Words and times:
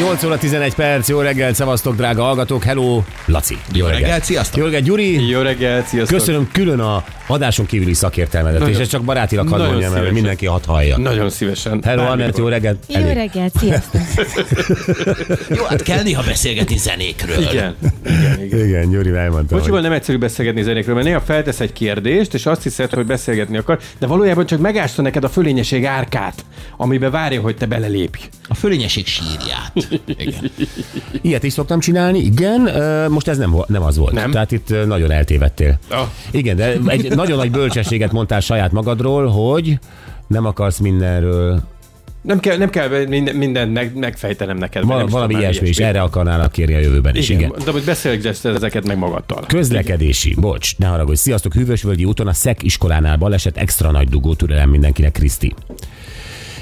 8 0.00 0.24
óra 0.24 0.38
11 0.38 0.74
perc, 0.74 1.08
jó 1.08 1.20
reggelt, 1.20 1.54
szevasztok, 1.54 1.96
drága 1.96 2.22
hallgatók, 2.22 2.62
hello, 2.64 3.02
Laci. 3.26 3.56
Jó 3.72 3.86
reggelt, 3.86 4.24
sziasztok! 4.24 4.58
Jó 4.58 4.64
reggelt, 4.64 4.84
Gyuri. 4.84 5.28
Jó 5.28 5.40
reggelt, 5.40 5.86
sziasztok! 5.86 6.18
Köszönöm 6.18 6.48
külön 6.52 6.80
a 6.80 7.04
adáson 7.26 7.66
kívüli 7.66 7.94
szakértelmedet, 7.94 8.58
és 8.60 8.64
Nagyon- 8.66 8.80
ez 8.80 8.88
csak 8.88 9.02
barátilag 9.02 9.48
hadd 9.48 9.60
mondjam 9.60 9.92
szívesen. 9.92 10.12
mindenki 10.14 10.46
hadd 10.46 10.62
hallja. 10.66 10.98
Nagyon 10.98 11.30
szívesen. 11.30 11.80
Hello. 11.84 12.02
Annett, 12.02 12.36
jó 12.38 12.48
reggelt. 12.48 12.84
Jó 12.88 13.00
Elég. 13.00 13.14
reggelt, 13.14 13.52
sziasztok! 13.58 14.00
Jó, 15.56 15.64
hát 15.64 15.82
kell 15.82 16.02
néha 16.02 16.22
beszélgetni 16.22 16.76
zenékről. 16.76 17.38
Igen, 17.42 17.74
igen, 18.06 18.42
igen. 18.44 18.66
Igen, 18.66 18.90
Gyuri 18.90 19.10
elmondta. 19.10 19.54
Bocsival 19.56 19.80
hogy- 19.80 19.88
nem 19.88 19.92
egyszerű 19.98 20.18
beszélgetni 20.18 20.62
zenékről, 20.62 20.94
mert 20.94 21.06
néha 21.06 21.20
feltesz 21.20 21.60
egy 21.60 21.72
kérdést, 21.72 22.34
és 22.34 22.46
azt 22.46 22.62
hiszed, 22.62 22.90
hogy 22.94 23.06
beszélgetni 23.06 23.56
akar, 23.56 23.78
de 23.98 24.06
valójában 24.06 24.46
csak 24.46 24.60
megásta 24.60 25.02
neked 25.02 25.24
a 25.24 25.28
fölényeség 25.28 25.84
árkát, 25.86 26.44
amibe 26.76 27.10
várja, 27.10 27.40
hogy 27.40 27.56
te 27.56 27.66
belelépj. 27.66 28.20
A 28.48 28.54
fölényeség 28.54 29.06
sírját. 29.06 29.72
Igen. 30.16 30.50
Ilyet 31.22 31.42
is 31.42 31.52
szoktam 31.52 31.80
csinálni, 31.80 32.18
igen, 32.18 32.60
most 33.10 33.28
ez 33.28 33.38
nem, 33.38 33.54
nem 33.66 33.82
az 33.82 33.96
volt. 33.96 34.12
Nem? 34.12 34.30
Tehát 34.30 34.52
itt 34.52 34.86
nagyon 34.86 35.10
eltévedtél. 35.10 35.78
Ah. 35.88 36.06
Igen, 36.30 36.56
de 36.56 36.76
egy 36.86 37.14
nagyon 37.14 37.36
nagy 37.36 37.50
bölcsességet 37.50 38.12
mondtál 38.12 38.40
saját 38.40 38.72
magadról, 38.72 39.26
hogy 39.26 39.78
nem 40.26 40.46
akarsz 40.46 40.78
mindenről, 40.78 41.60
Nem 42.22 42.40
kell, 42.40 42.56
nem 42.56 42.70
kell 42.70 43.04
minden, 43.06 43.36
mindent 43.36 43.72
meg, 43.72 43.96
megfejtenem 43.96 44.56
neked. 44.56 44.84
val- 44.84 45.10
valami 45.10 45.34
ilyesmi 45.34 45.68
is, 45.68 45.78
erre 45.78 46.02
akarnálak 46.02 46.52
kérni 46.52 46.74
a 46.74 46.78
jövőben 46.78 47.16
is. 47.16 47.28
Igen, 47.28 47.48
Igen. 47.48 47.62
de 47.64 47.70
hogy 47.70 47.82
beszélgesd 47.84 48.46
ezeket 48.46 48.86
meg 48.86 48.98
magadtal. 48.98 49.44
Közlekedési, 49.46 50.34
bocs, 50.38 50.78
ne 50.78 50.86
haragudj. 50.86 51.18
Sziasztok, 51.18 51.54
Hűvösvölgyi 51.54 52.04
úton 52.04 52.26
a 52.26 52.32
SZEK 52.32 52.62
iskolánál 52.62 53.16
baleset, 53.16 53.56
extra 53.56 53.90
nagy 53.90 54.08
dugó, 54.08 54.34
türelem 54.34 54.70
mindenkinek, 54.70 55.12
Kriszti. 55.12 55.54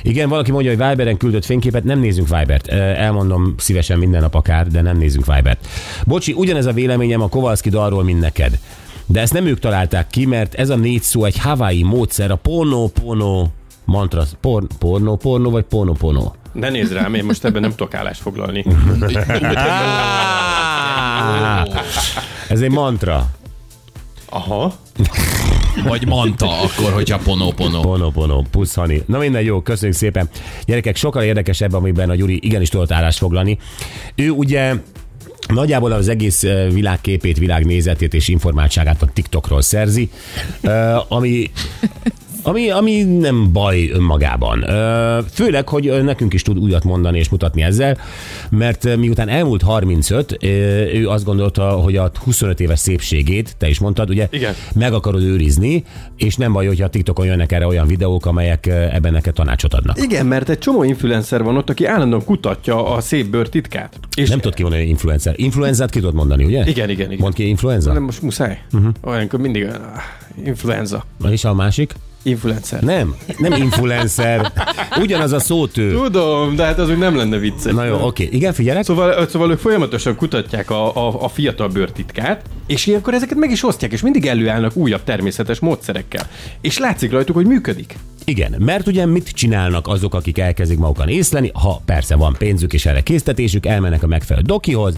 Igen, 0.02 0.28
valaki 0.28 0.50
mondja, 0.50 0.74
hogy 0.74 0.88
Viberen 0.88 1.16
küldött 1.16 1.44
fényképet, 1.44 1.84
nem 1.84 1.98
nézünk 1.98 2.28
Vibert. 2.28 2.66
Elmondom 2.68 3.54
szívesen 3.58 3.98
minden 3.98 4.20
nap 4.20 4.34
akár, 4.34 4.66
de 4.66 4.80
nem 4.80 4.96
nézünk 4.96 5.34
Vibert. 5.34 5.66
Bocsi, 6.06 6.32
ugyanez 6.32 6.66
a 6.66 6.72
véleményem 6.72 7.22
a 7.22 7.28
Kovalszki 7.28 7.68
dalról, 7.68 8.04
mint 8.04 8.20
neked. 8.20 8.58
De 9.06 9.20
ezt 9.20 9.32
nem 9.32 9.46
ők 9.46 9.58
találták 9.58 10.06
ki, 10.06 10.26
mert 10.26 10.54
ez 10.54 10.70
a 10.70 10.76
négy 10.76 11.02
szó 11.02 11.24
egy 11.24 11.38
hawaii 11.38 11.82
módszer, 11.82 12.30
a 12.30 12.36
porno, 12.36 12.86
porno, 12.86 13.46
mantra, 13.84 14.22
por, 14.40 14.66
porno, 14.78 15.16
porno 15.16 15.50
vagy 15.50 15.64
porno, 15.64 15.92
porno. 15.92 16.32
Ne 16.52 16.70
nézd 16.70 16.92
rám, 16.92 17.14
én 17.14 17.24
most 17.24 17.44
ebben 17.44 17.60
nem 17.60 17.70
tudok 17.70 17.94
állást 17.94 18.20
foglalni. 18.20 18.64
Ez 22.48 22.60
egy 22.60 22.70
mantra. 22.70 23.30
Aha. 24.28 24.74
Vagy 25.84 26.06
manta 26.06 26.60
akkor, 26.60 26.92
hogyha 26.92 27.18
ponó-ponó. 27.18 27.80
Pono, 27.80 28.10
pono, 28.10 28.42
puszhani. 28.50 29.02
Na 29.06 29.18
minden 29.18 29.42
jó, 29.42 29.60
köszönjük 29.60 29.96
szépen. 29.96 30.28
Gyerekek, 30.66 30.96
sokkal 30.96 31.22
érdekesebb, 31.22 31.72
amiben 31.72 32.10
a 32.10 32.14
Gyuri 32.14 32.38
igenis 32.42 32.68
tudott 32.68 32.92
állást 32.92 33.18
foglalni. 33.18 33.58
Ő 34.14 34.30
ugye 34.30 34.74
Nagyjából 35.48 35.92
az 35.92 36.08
egész 36.08 36.42
világképét, 36.72 37.38
világnézetét 37.38 38.14
és 38.14 38.28
informáltságát 38.28 39.02
a 39.02 39.08
TikTokról 39.12 39.62
szerzi, 39.62 40.10
ami 41.08 41.50
ami, 42.42 42.70
ami 42.70 43.02
nem 43.02 43.52
baj 43.52 43.88
önmagában. 43.88 44.64
Főleg, 45.32 45.68
hogy 45.68 46.02
nekünk 46.04 46.34
is 46.34 46.42
tud 46.42 46.58
újat 46.58 46.84
mondani 46.84 47.18
és 47.18 47.28
mutatni 47.28 47.62
ezzel, 47.62 47.98
mert 48.50 48.96
miután 48.96 49.28
elmúlt 49.28 49.62
35, 49.62 50.36
ö, 50.40 50.46
ő 50.94 51.08
azt 51.08 51.24
gondolta, 51.24 51.70
hogy 51.70 51.96
a 51.96 52.10
25 52.24 52.60
éves 52.60 52.78
szépségét, 52.78 53.54
te 53.58 53.68
is 53.68 53.78
mondtad, 53.78 54.10
ugye, 54.10 54.28
Igen. 54.30 54.54
meg 54.74 54.92
akarod 54.92 55.22
őrizni, 55.22 55.84
és 56.16 56.36
nem 56.36 56.52
baj, 56.52 56.66
hogyha 56.66 56.84
a 56.84 56.88
TikTokon 56.88 57.26
jönnek 57.26 57.52
erre 57.52 57.66
olyan 57.66 57.86
videók, 57.86 58.26
amelyek 58.26 58.66
ebben 58.66 59.12
neked 59.12 59.34
tanácsot 59.34 59.74
adnak. 59.74 60.02
Igen, 60.02 60.26
mert 60.26 60.48
egy 60.48 60.58
csomó 60.58 60.82
influencer 60.82 61.42
van 61.42 61.56
ott, 61.56 61.70
aki 61.70 61.84
állandóan 61.86 62.24
kutatja 62.24 62.86
a 62.94 63.00
szép 63.00 63.26
bőr 63.26 63.48
titkát. 63.48 63.98
És 64.16 64.28
Nem 64.28 64.38
tudod 64.38 64.54
kimondani, 64.54 64.82
hogy 64.82 64.90
influencer. 64.90 65.34
Influenzát 65.36 65.90
ki 65.90 65.98
tudod 65.98 66.14
mondani, 66.14 66.44
ugye? 66.44 66.66
Igen, 66.66 66.90
igen, 66.90 67.06
igen. 67.06 67.20
Mondd 67.20 67.34
ki 67.34 67.48
influenza? 67.48 67.92
Nem, 67.92 68.02
most 68.02 68.22
muszáj. 68.22 68.62
Uh-huh. 68.72 68.92
Olyankor 69.02 69.40
mindig 69.40 69.64
ah, 69.64 69.72
influenza. 70.44 71.04
És 71.30 71.44
a 71.44 71.54
másik? 71.54 71.94
Influencer. 72.22 72.82
Nem, 72.82 73.14
nem 73.38 73.52
influencer. 73.52 74.52
Ugyanaz 75.00 75.32
a 75.32 75.40
szótő. 75.40 75.92
Tudom, 75.94 76.56
de 76.56 76.64
hát 76.64 76.78
az 76.78 76.90
úgy 76.90 76.98
nem 76.98 77.16
lenne 77.16 77.38
vicces. 77.38 77.72
Na 77.72 77.84
jó, 77.84 78.06
oké. 78.06 78.28
Igen, 78.32 78.52
figyelek? 78.52 78.84
Szóval, 78.84 79.28
szóval 79.28 79.50
ők 79.50 79.58
folyamatosan 79.58 80.16
kutatják 80.16 80.70
a, 80.70 80.96
a, 80.96 81.22
a 81.22 81.28
fiatal 81.28 81.68
bőrtitkát, 81.68 82.42
és 82.68 82.86
ilyenkor 82.86 83.14
ezeket 83.14 83.38
meg 83.38 83.50
is 83.50 83.64
osztják, 83.64 83.92
és 83.92 84.00
mindig 84.02 84.26
előállnak 84.26 84.76
újabb 84.76 85.04
természetes 85.04 85.58
módszerekkel. 85.58 86.28
És 86.60 86.78
látszik 86.78 87.10
rajtuk, 87.10 87.34
hogy 87.36 87.46
működik. 87.46 87.94
Igen, 88.24 88.54
mert 88.58 88.86
ugye 88.86 89.06
mit 89.06 89.28
csinálnak 89.30 89.86
azok, 89.88 90.14
akik 90.14 90.38
elkezdik 90.38 90.78
magukat 90.78 91.08
észleni, 91.08 91.50
ha 91.54 91.82
persze 91.84 92.16
van 92.16 92.34
pénzük 92.38 92.72
és 92.72 92.86
erre 92.86 93.00
késztetésük, 93.00 93.66
elmennek 93.66 94.02
a 94.02 94.06
megfelelő 94.06 94.46
dokihoz, 94.46 94.94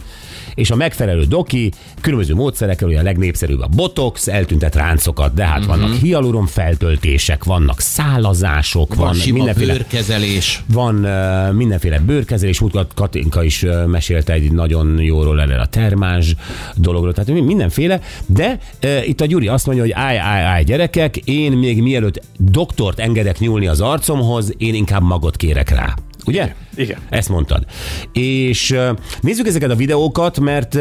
és 0.54 0.70
a 0.70 0.76
megfelelő 0.76 1.24
doki 1.24 1.72
különböző 2.00 2.34
módszerekkel, 2.34 2.88
ugye 2.88 2.98
a 2.98 3.02
legnépszerűbb 3.02 3.60
a 3.60 3.66
botox, 3.76 4.28
eltüntet 4.28 4.74
ráncokat, 4.74 5.34
de 5.34 5.44
hát 5.44 5.64
vannak 5.64 5.94
hialuron 5.94 6.46
feltöltések, 6.46 7.44
vannak 7.44 7.80
szálazások, 7.80 8.94
Van 8.94 9.06
van, 9.06 9.16
mindenféle 9.32 9.72
bőrkezelés. 9.72 10.62
van 10.72 11.04
uh, 11.04 11.52
mindenféle 11.56 11.98
bőrkezelés, 11.98 12.60
múltkor 12.60 12.86
Katinka 12.94 13.44
is 13.44 13.62
uh, 13.62 13.86
mesélte 13.86 14.32
egy 14.32 14.52
nagyon 14.52 15.00
jóról 15.00 15.40
erre 15.40 15.60
a 15.60 15.66
termás 15.66 16.34
dologról, 16.74 17.12
tehát 17.12 17.30
mi- 17.30 17.40
mindenféle, 17.60 18.00
de 18.26 18.58
uh, 18.82 19.08
itt 19.08 19.20
a 19.20 19.26
Gyuri 19.26 19.48
azt 19.48 19.66
mondja, 19.66 19.84
hogy 19.84 19.92
állj, 19.92 20.18
állj, 20.18 20.42
állj 20.42 20.64
gyerekek, 20.64 21.16
én 21.16 21.52
még 21.52 21.82
mielőtt 21.82 22.22
doktort 22.38 22.98
engedek 22.98 23.38
nyúlni 23.38 23.66
az 23.66 23.80
arcomhoz, 23.80 24.54
én 24.56 24.74
inkább 24.74 25.02
magot 25.02 25.36
kérek 25.36 25.70
rá. 25.70 25.94
Ugye? 26.26 26.54
Igen. 26.76 26.98
Ezt 27.10 27.28
mondtad. 27.28 27.64
És 28.12 28.76
nézzük 29.20 29.46
ezeket 29.46 29.70
a 29.70 29.74
videókat, 29.74 30.40
mert 30.40 30.78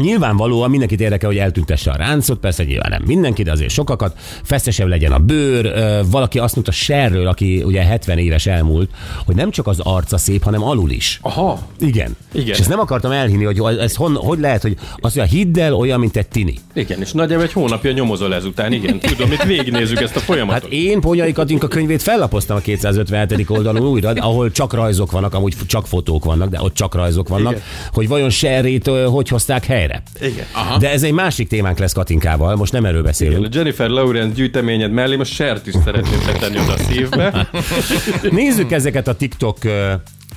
Nyilvánvalóan 0.00 0.70
mindenkit 0.70 1.00
érdekel, 1.00 1.28
hogy 1.28 1.38
eltüntesse 1.38 1.90
a 1.90 1.96
ráncot, 1.96 2.38
persze 2.38 2.64
nyilván 2.64 2.90
nem 2.90 3.02
mindenki, 3.06 3.42
de 3.42 3.52
azért 3.52 3.70
sokakat, 3.70 4.18
feszesebb 4.42 4.88
legyen 4.88 5.12
a 5.12 5.18
bőr, 5.18 5.72
valaki 6.10 6.38
azt 6.38 6.54
mondta 6.54 6.72
Sherről, 6.72 7.26
aki 7.26 7.62
ugye 7.62 7.82
70 7.82 8.18
éves 8.18 8.46
elmúlt, 8.46 8.90
hogy 9.26 9.34
nem 9.34 9.50
csak 9.50 9.66
az 9.66 9.80
arca 9.80 10.18
szép, 10.18 10.42
hanem 10.42 10.62
alul 10.62 10.90
is. 10.90 11.18
Aha. 11.22 11.58
Igen. 11.78 12.16
Igen. 12.32 12.48
És 12.48 12.58
ezt 12.58 12.68
nem 12.68 12.78
akartam 12.78 13.10
elhinni, 13.10 13.44
hogy 13.44 13.78
ez 13.78 13.94
hon, 13.94 14.14
hogy 14.14 14.38
lehet, 14.38 14.62
hogy 14.62 14.76
azt 15.00 15.16
mondja, 15.16 15.36
hidd 15.36 15.60
el 15.60 15.74
olyan, 15.74 16.00
mint 16.00 16.16
egy 16.16 16.28
tini. 16.28 16.54
Igen, 16.72 17.00
és 17.00 17.12
nagyjából 17.12 17.44
egy 17.44 17.52
hónapja 17.52 17.92
nyomozol 17.92 18.34
ezután, 18.34 18.72
igen. 18.72 18.98
Tudom, 18.98 19.32
itt 19.32 19.42
végignézzük 19.42 20.00
ezt 20.00 20.16
a 20.16 20.20
folyamatot. 20.20 20.62
Hát 20.62 20.72
én 20.72 21.00
Ponyai 21.00 21.32
Katinka 21.32 21.68
könyvét 21.68 22.02
fellapoztam 22.02 22.56
a 22.56 22.60
257. 22.60 23.50
oldalon 23.50 23.86
újra, 23.86 24.10
ahol 24.10 24.50
csak 24.50 24.72
rajzok 24.72 25.10
vannak, 25.10 25.34
amúgy 25.34 25.54
csak 25.66 25.86
fotók 25.86 26.24
vannak, 26.24 26.48
de 26.48 26.62
ott 26.62 26.74
csak 26.74 26.94
rajzok 26.94 27.28
vannak, 27.28 27.52
Igen. 27.52 27.64
hogy 27.92 28.08
vajon 28.08 28.30
Sherrét 28.30 28.86
ö, 28.86 29.04
hogy 29.04 29.28
hozták 29.28 29.64
helyre. 29.84 30.32
Igen. 30.34 30.46
Aha. 30.52 30.78
De 30.78 30.90
ez 30.90 31.02
egy 31.02 31.12
másik 31.12 31.48
témánk 31.48 31.78
lesz 31.78 31.92
Katinkával, 31.92 32.56
most 32.56 32.72
nem 32.72 32.84
erről 32.84 33.02
beszélünk. 33.02 33.44
A 33.44 33.48
Jennifer 33.52 33.88
Lawrence 33.88 34.34
gyűjteményed 34.34 34.90
mellé 34.92 35.16
most 35.16 35.32
sert 35.32 35.66
is 35.66 35.74
szeretném 35.84 36.20
betenni 36.26 36.58
oda 36.58 36.72
a 36.72 36.78
szívbe. 36.78 37.48
Nézzük 38.30 38.72
ezeket 38.72 39.08
a 39.08 39.14
TikTok 39.14 39.58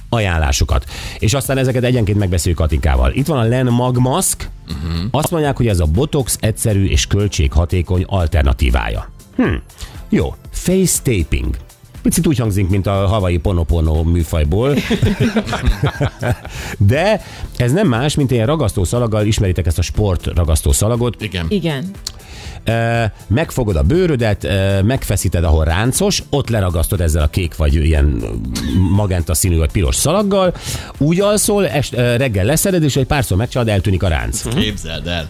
ajánlásokat, 0.09 0.85
és 1.19 1.33
aztán 1.33 1.57
ezeket 1.57 1.83
egyenként 1.83 2.17
megbeszéljük 2.17 2.59
Katinkával. 2.59 3.11
Itt 3.13 3.25
van 3.25 3.39
a 3.39 3.43
Len 3.43 3.65
Magmask, 3.65 4.49
uh-huh. 4.67 5.07
azt 5.11 5.31
mondják, 5.31 5.57
hogy 5.57 5.67
ez 5.67 5.79
a 5.79 5.85
botox 5.85 6.37
egyszerű 6.39 6.85
és 6.85 7.07
költséghatékony 7.07 8.03
alternatívája. 8.07 9.11
Hm. 9.35 9.53
Jó, 10.09 10.35
face 10.51 10.97
taping. 11.03 11.57
Picit 12.01 12.27
úgy 12.27 12.37
hangzik, 12.37 12.69
mint 12.69 12.87
a 12.87 12.91
havai 12.91 13.37
ponopono 13.37 14.03
műfajból. 14.03 14.75
De 16.77 17.21
ez 17.57 17.71
nem 17.71 17.87
más, 17.87 18.15
mint 18.15 18.31
ilyen 18.31 18.45
ragasztószalaggal, 18.45 19.25
ismeritek 19.25 19.65
ezt 19.65 19.77
a 19.77 19.81
sport 19.81 20.25
ragasztószalagot, 20.25 21.21
Igen. 21.21 21.45
Igen. 21.49 21.91
Megfogod 23.27 23.75
a 23.75 23.83
bőrödet, 23.83 24.47
megfeszíted, 24.83 25.43
ahol 25.43 25.65
ráncos, 25.65 26.23
ott 26.29 26.49
leragasztod 26.49 27.01
ezzel 27.01 27.21
a 27.21 27.27
kék 27.27 27.55
vagy 27.55 27.73
ilyen 27.73 28.21
magenta 28.95 29.33
színű 29.33 29.57
vagy 29.57 29.71
piros 29.71 29.95
szalaggal, 29.95 30.53
úgy 30.97 31.21
alszol, 31.21 31.67
est, 31.67 31.93
reggel 31.93 32.45
leszeded, 32.45 32.83
és 32.83 32.95
egy 32.95 33.05
párszor 33.05 33.37
megcsalad, 33.37 33.67
eltűnik 33.67 34.03
a 34.03 34.07
ránc. 34.07 34.55
Képzeld 34.55 35.07
el. 35.07 35.29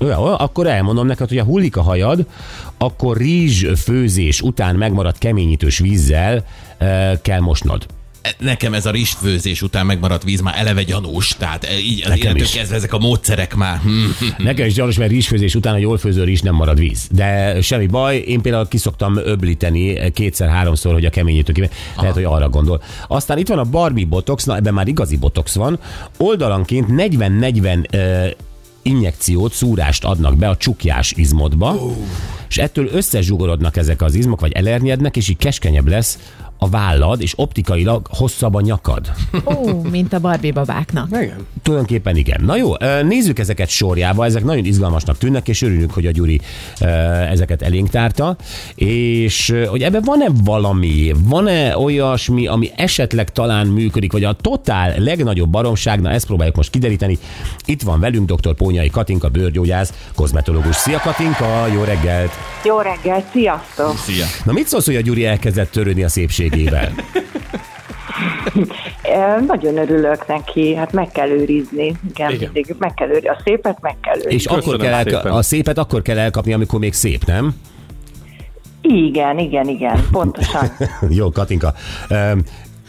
Jó, 0.00 0.24
akkor 0.24 0.66
elmondom 0.66 1.06
neked, 1.06 1.28
hogy 1.28 1.38
a 1.38 1.44
hullik 1.44 1.76
a 1.76 1.82
hajad, 1.82 2.26
akkor 2.78 3.16
rizs 3.16 3.64
főzés 3.76 4.40
után 4.40 4.76
megmaradt 4.76 5.18
keményítős 5.18 5.78
vízzel 5.78 6.44
ö, 6.78 7.12
kell 7.22 7.40
mosnod. 7.40 7.86
Nekem 8.38 8.74
ez 8.74 8.86
a 8.86 8.90
rizsfőzés 8.90 9.62
után 9.62 9.86
megmaradt 9.86 10.22
víz 10.22 10.40
már 10.40 10.54
eleve 10.58 10.82
gyanús, 10.82 11.28
tehát 11.28 11.64
e, 11.64 11.78
így 11.78 12.04
Nekem 12.08 12.36
is. 12.36 12.50
kezdve 12.50 12.76
ezek 12.76 12.92
a 12.92 12.98
módszerek 12.98 13.54
már. 13.54 13.80
Nekem 14.38 14.66
is 14.66 14.72
gyanús, 14.74 14.96
mert 14.98 15.10
rizsfőzés 15.10 15.54
után 15.54 15.74
a 15.74 15.78
jól 15.78 15.98
főző 15.98 16.24
rizs 16.24 16.40
nem 16.40 16.54
marad 16.54 16.78
víz. 16.78 17.08
De 17.10 17.60
semmi 17.60 17.86
baj, 17.86 18.16
én 18.16 18.40
például 18.40 18.68
kiszoktam 18.68 19.16
öblíteni 19.16 20.10
kétszer-háromszor, 20.12 20.92
hogy 20.92 21.04
a 21.04 21.10
keményítő 21.10 21.52
kimegy. 21.52 21.70
Lehet, 21.96 22.14
hogy 22.14 22.24
arra 22.24 22.48
gondol. 22.48 22.82
Aztán 23.08 23.38
itt 23.38 23.48
van 23.48 23.58
a 23.58 23.64
Barbie 23.64 24.06
botox, 24.06 24.44
na 24.44 24.56
ebben 24.56 24.74
már 24.74 24.88
igazi 24.88 25.16
botox 25.16 25.54
van. 25.54 25.78
Oldalanként 26.16 26.86
40-40 26.90 27.84
ö, 27.90 28.26
injekciót, 28.82 29.52
szúrást 29.52 30.04
adnak 30.04 30.36
be 30.36 30.48
a 30.48 30.56
csukjás 30.56 31.12
izmodba, 31.16 31.76
és 32.48 32.58
ettől 32.58 32.88
összezsugorodnak 32.92 33.76
ezek 33.76 34.02
az 34.02 34.14
izmok, 34.14 34.40
vagy 34.40 34.52
elernyednek, 34.52 35.16
és 35.16 35.28
így 35.28 35.36
keskenyebb 35.36 35.88
lesz 35.88 36.18
a 36.62 36.68
vállad, 36.68 37.20
és 37.20 37.32
optikailag 37.36 38.06
hosszabb 38.10 38.54
a 38.54 38.60
nyakad. 38.60 39.12
Ó, 39.44 39.82
mint 39.90 40.12
a 40.12 40.18
Barbie 40.18 40.52
babáknak. 40.52 41.08
Igen. 41.08 41.46
Tulajdonképpen 41.62 42.16
igen. 42.16 42.42
Na 42.44 42.56
jó, 42.56 42.72
nézzük 43.02 43.38
ezeket 43.38 43.68
sorjába, 43.68 44.24
ezek 44.24 44.44
nagyon 44.44 44.64
izgalmasnak 44.64 45.18
tűnnek, 45.18 45.48
és 45.48 45.62
örülünk, 45.62 45.92
hogy 45.92 46.06
a 46.06 46.10
Gyuri 46.10 46.40
ezeket 47.30 47.62
elénk 47.62 47.88
tárta. 47.88 48.36
És 48.74 49.54
hogy 49.66 49.82
ebben 49.82 50.02
van-e 50.04 50.26
valami, 50.44 51.12
van-e 51.24 51.78
olyasmi, 51.78 52.46
ami 52.46 52.70
esetleg 52.76 53.32
talán 53.32 53.66
működik, 53.66 54.12
vagy 54.12 54.24
a 54.24 54.32
totál 54.32 54.94
legnagyobb 54.98 55.50
baromság, 55.50 56.00
na 56.00 56.10
ezt 56.10 56.26
próbáljuk 56.26 56.56
most 56.56 56.70
kideríteni. 56.70 57.18
Itt 57.64 57.82
van 57.82 58.00
velünk 58.00 58.32
dr. 58.32 58.54
Pónyai 58.54 58.90
Katinka, 58.90 59.28
bőrgyógyász, 59.28 59.92
kozmetológus. 60.14 60.76
Szia 60.76 60.98
Katinka, 60.98 61.66
jó 61.74 61.82
reggelt! 61.82 62.30
Jó 62.64 62.80
reggelt, 62.80 63.24
sziasztok! 63.32 63.98
Szia. 63.98 64.26
Na 64.44 64.52
mit 64.52 64.66
szólsz, 64.66 64.86
hogy 64.86 64.96
a 64.96 65.00
Gyuri 65.00 65.24
elkezdett 65.24 65.70
törődni 65.70 66.02
a 66.02 66.08
szépségével? 66.08 66.50
E, 69.02 69.40
nagyon 69.46 69.76
örülök 69.78 70.26
neki, 70.26 70.74
hát 70.74 70.92
meg 70.92 71.08
kell 71.12 71.28
őrizni. 71.28 71.96
Igen, 72.10 72.30
Igen. 72.30 72.50
Mindig 72.52 72.74
meg 72.78 72.94
kell 72.94 73.08
őrizni. 73.08 73.28
A 73.28 73.36
szépet 73.44 73.78
meg 73.80 73.96
kell 74.00 74.16
őrizni. 74.16 74.34
És 74.34 74.46
akkor 74.46 74.76
kell 74.76 74.92
elka- 74.92 75.10
szépen. 75.16 75.32
a 75.32 75.42
szépet 75.42 75.78
akkor 75.78 76.02
kell 76.02 76.18
elkapni, 76.18 76.52
amikor 76.52 76.78
még 76.78 76.92
szép, 76.92 77.24
nem? 77.24 77.54
Igen, 78.80 79.38
igen, 79.38 79.68
igen, 79.68 80.06
pontosan. 80.10 80.70
Jó, 81.18 81.30
Katinka. 81.30 81.74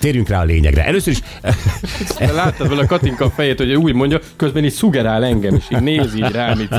Térjünk 0.03 0.29
rá 0.29 0.39
a 0.39 0.43
lényegre. 0.43 0.85
Először 0.85 1.13
is, 1.13 1.19
láttad 2.33 2.69
vele 2.69 2.85
Katinka 2.85 3.25
a 3.25 3.29
fejét, 3.29 3.57
hogy 3.57 3.73
úgy 3.73 3.93
mondja, 3.93 4.19
közben 4.35 4.63
így 4.63 4.71
szugerál 4.71 5.23
engem, 5.23 5.55
és 5.55 5.65
így 5.69 5.81
néz 5.81 6.15
így 6.15 6.31
rám. 6.31 6.59
Így. 6.59 6.69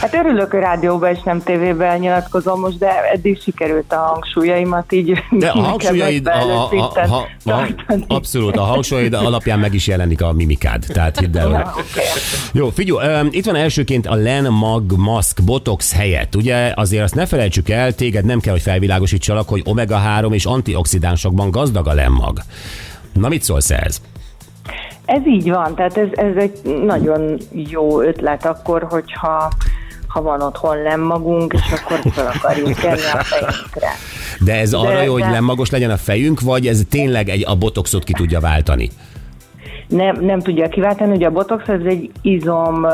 Hát 0.00 0.14
örülök, 0.14 0.50
hogy 0.50 0.60
rádióban 0.60 1.14
és 1.14 1.22
nem 1.24 1.42
tévében 1.42 1.98
nyilatkozom 1.98 2.60
most, 2.60 2.78
de 2.78 3.10
eddig 3.12 3.42
sikerült 3.42 3.92
a 3.92 3.96
hangsúlyaimat 3.96 4.92
így 4.92 5.22
de 5.30 5.48
a 5.48 5.60
hangsúlyaid, 5.60 6.26
a, 6.26 6.32
a, 6.32 6.68
a, 6.70 6.92
a, 6.94 7.14
a, 7.14 7.26
tartani. 7.44 8.04
abszolút, 8.08 8.56
a 8.56 8.62
hangsúlyaid 8.62 9.14
alapján 9.14 9.58
meg 9.58 9.74
is 9.74 9.86
jelenik 9.86 10.22
a 10.22 10.32
mimikád. 10.32 10.84
Tehát 10.88 11.18
hidd 11.18 11.38
el. 11.38 11.50
Ja, 11.50 11.58
okay. 11.70 12.04
Jó, 12.52 12.70
figyelj, 12.70 13.26
itt 13.30 13.44
van 13.44 13.56
elsőként 13.56 14.06
a 14.06 14.14
Len 14.14 14.52
Mag 14.52 14.92
Mask 14.96 15.42
Botox 15.44 15.92
helyett. 15.94 16.36
Ugye 16.36 16.72
azért 16.74 17.02
azt 17.02 17.14
ne 17.14 17.26
felejtsük 17.26 17.68
el, 17.68 17.94
téged 17.94 18.24
nem 18.24 18.40
kell, 18.40 18.52
hogy 18.52 18.62
felvilágosítsalak, 18.62 19.48
hogy 19.48 19.62
omega-3 19.64 20.32
és 20.32 20.44
antioxidánsokban 20.44 21.50
gazdag 21.58 21.88
a 21.88 21.92
Len 21.92 22.12
Mag. 22.12 22.38
Na 23.12 23.28
mit 23.28 23.42
szólsz 23.42 23.70
ehhez? 23.70 24.02
Ez 25.04 25.26
így 25.26 25.50
van, 25.50 25.74
tehát 25.74 25.96
ez, 25.96 26.08
ez 26.12 26.36
egy 26.36 26.52
nagyon 26.84 27.38
jó 27.50 28.00
ötlet 28.00 28.46
akkor, 28.46 28.86
hogyha 28.90 29.50
ha 30.08 30.22
van 30.22 30.42
otthon 30.42 30.82
lemmagunk, 30.82 31.52
és 31.52 31.80
akkor 31.80 32.12
fel 32.12 32.32
akarjuk 32.34 32.72
tenni 32.72 33.00
a 33.12 33.22
fejünkre. 33.22 33.88
De 34.40 34.54
ez 34.54 34.72
arra 34.72 35.02
jó, 35.02 35.12
hogy 35.12 35.22
de- 35.22 35.30
lemmagos 35.30 35.70
legyen 35.70 35.90
a 35.90 35.96
fejünk, 35.96 36.40
vagy 36.40 36.66
ez 36.66 36.82
tényleg 36.90 37.28
egy, 37.28 37.44
a 37.46 37.56
botoxot 37.56 38.04
ki 38.04 38.12
tudja 38.12 38.40
váltani? 38.40 38.90
nem, 39.88 40.24
nem 40.24 40.40
tudja 40.40 40.68
kiváltani, 40.68 41.10
hogy 41.10 41.24
a 41.24 41.30
botox 41.30 41.68
ez 41.68 41.84
egy 41.84 42.10
izom 42.22 42.86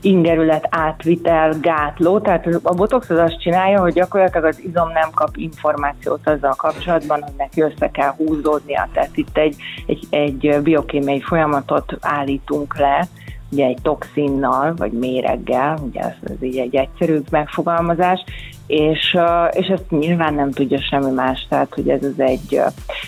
ingerület 0.00 0.66
átvitel 0.70 1.54
gátló, 1.60 2.20
tehát 2.20 2.46
a 2.62 2.74
botox 2.74 3.10
az 3.10 3.18
azt 3.18 3.40
csinálja, 3.40 3.80
hogy 3.80 3.92
gyakorlatilag 3.92 4.44
az 4.44 4.60
izom 4.60 4.92
nem 4.92 5.10
kap 5.14 5.36
információt 5.36 6.28
azzal 6.28 6.54
kapcsolatban, 6.56 7.22
hogy 7.22 7.34
neki 7.36 7.60
össze 7.62 7.90
kell 7.90 8.10
húzódnia, 8.16 8.88
tehát 8.92 9.16
itt 9.16 9.36
egy, 9.38 9.56
egy, 9.86 10.06
egy 10.10 10.58
biokémiai 10.62 11.20
folyamatot 11.20 11.96
állítunk 12.00 12.78
le, 12.78 13.08
ugye 13.50 13.66
egy 13.66 13.78
toxinnal, 13.82 14.74
vagy 14.76 14.92
méreggel, 14.92 15.78
ugye 15.82 16.00
ez, 16.00 16.14
ez 16.22 16.42
így 16.42 16.58
egy 16.58 16.74
egyszerűbb 16.74 17.26
megfogalmazás, 17.30 18.24
és, 18.66 19.16
és 19.50 19.66
ezt 19.66 19.90
nyilván 19.90 20.34
nem 20.34 20.50
tudja 20.50 20.80
semmi 20.80 21.10
más, 21.10 21.46
tehát 21.48 21.74
hogy 21.74 21.88
ez, 21.88 22.04
az 22.04 22.20
egy, 22.20 22.60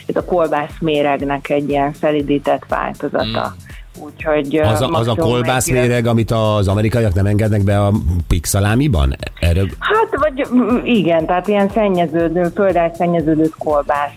ez 0.06 0.16
a 0.16 0.24
kolbász 0.24 0.76
méregnek 0.80 1.48
egy 1.48 1.68
ilyen 1.68 1.92
szelidített 1.92 2.64
változata. 2.68 3.54
Úgyhogy 4.04 4.56
Az 4.56 4.80
a, 4.80 4.88
az 4.88 5.08
a 5.08 5.14
kolbászméreg, 5.14 6.06
amit 6.06 6.30
az 6.30 6.68
amerikaiak 6.68 7.14
nem 7.14 7.26
engednek 7.26 7.64
be 7.64 7.80
a 7.80 7.92
pixalámiban? 8.28 9.16
Erről 9.40 9.68
Hát, 9.78 10.08
vagy 10.10 10.46
igen, 10.84 11.26
tehát 11.26 11.48
ilyen 11.48 11.68
szennyeződő, 11.68 12.42
földáll 12.54 12.92
szennyeződött 12.94 13.54
kolbász 13.58 14.10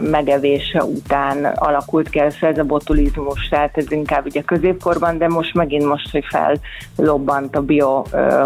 megevése 0.00 0.84
után 0.84 1.44
alakult 1.44 2.08
ki 2.08 2.18
ez 2.18 2.58
a 2.58 2.64
botulizmus, 2.64 3.48
tehát 3.48 3.76
ez 3.76 3.92
inkább 3.92 4.26
ugye 4.26 4.42
középkorban, 4.42 5.18
de 5.18 5.28
most 5.28 5.54
megint 5.54 5.84
most, 5.84 6.10
hogy 6.10 6.24
fellobbant 6.96 7.56
a 7.56 7.62
bio 7.62 8.02
ö, 8.12 8.44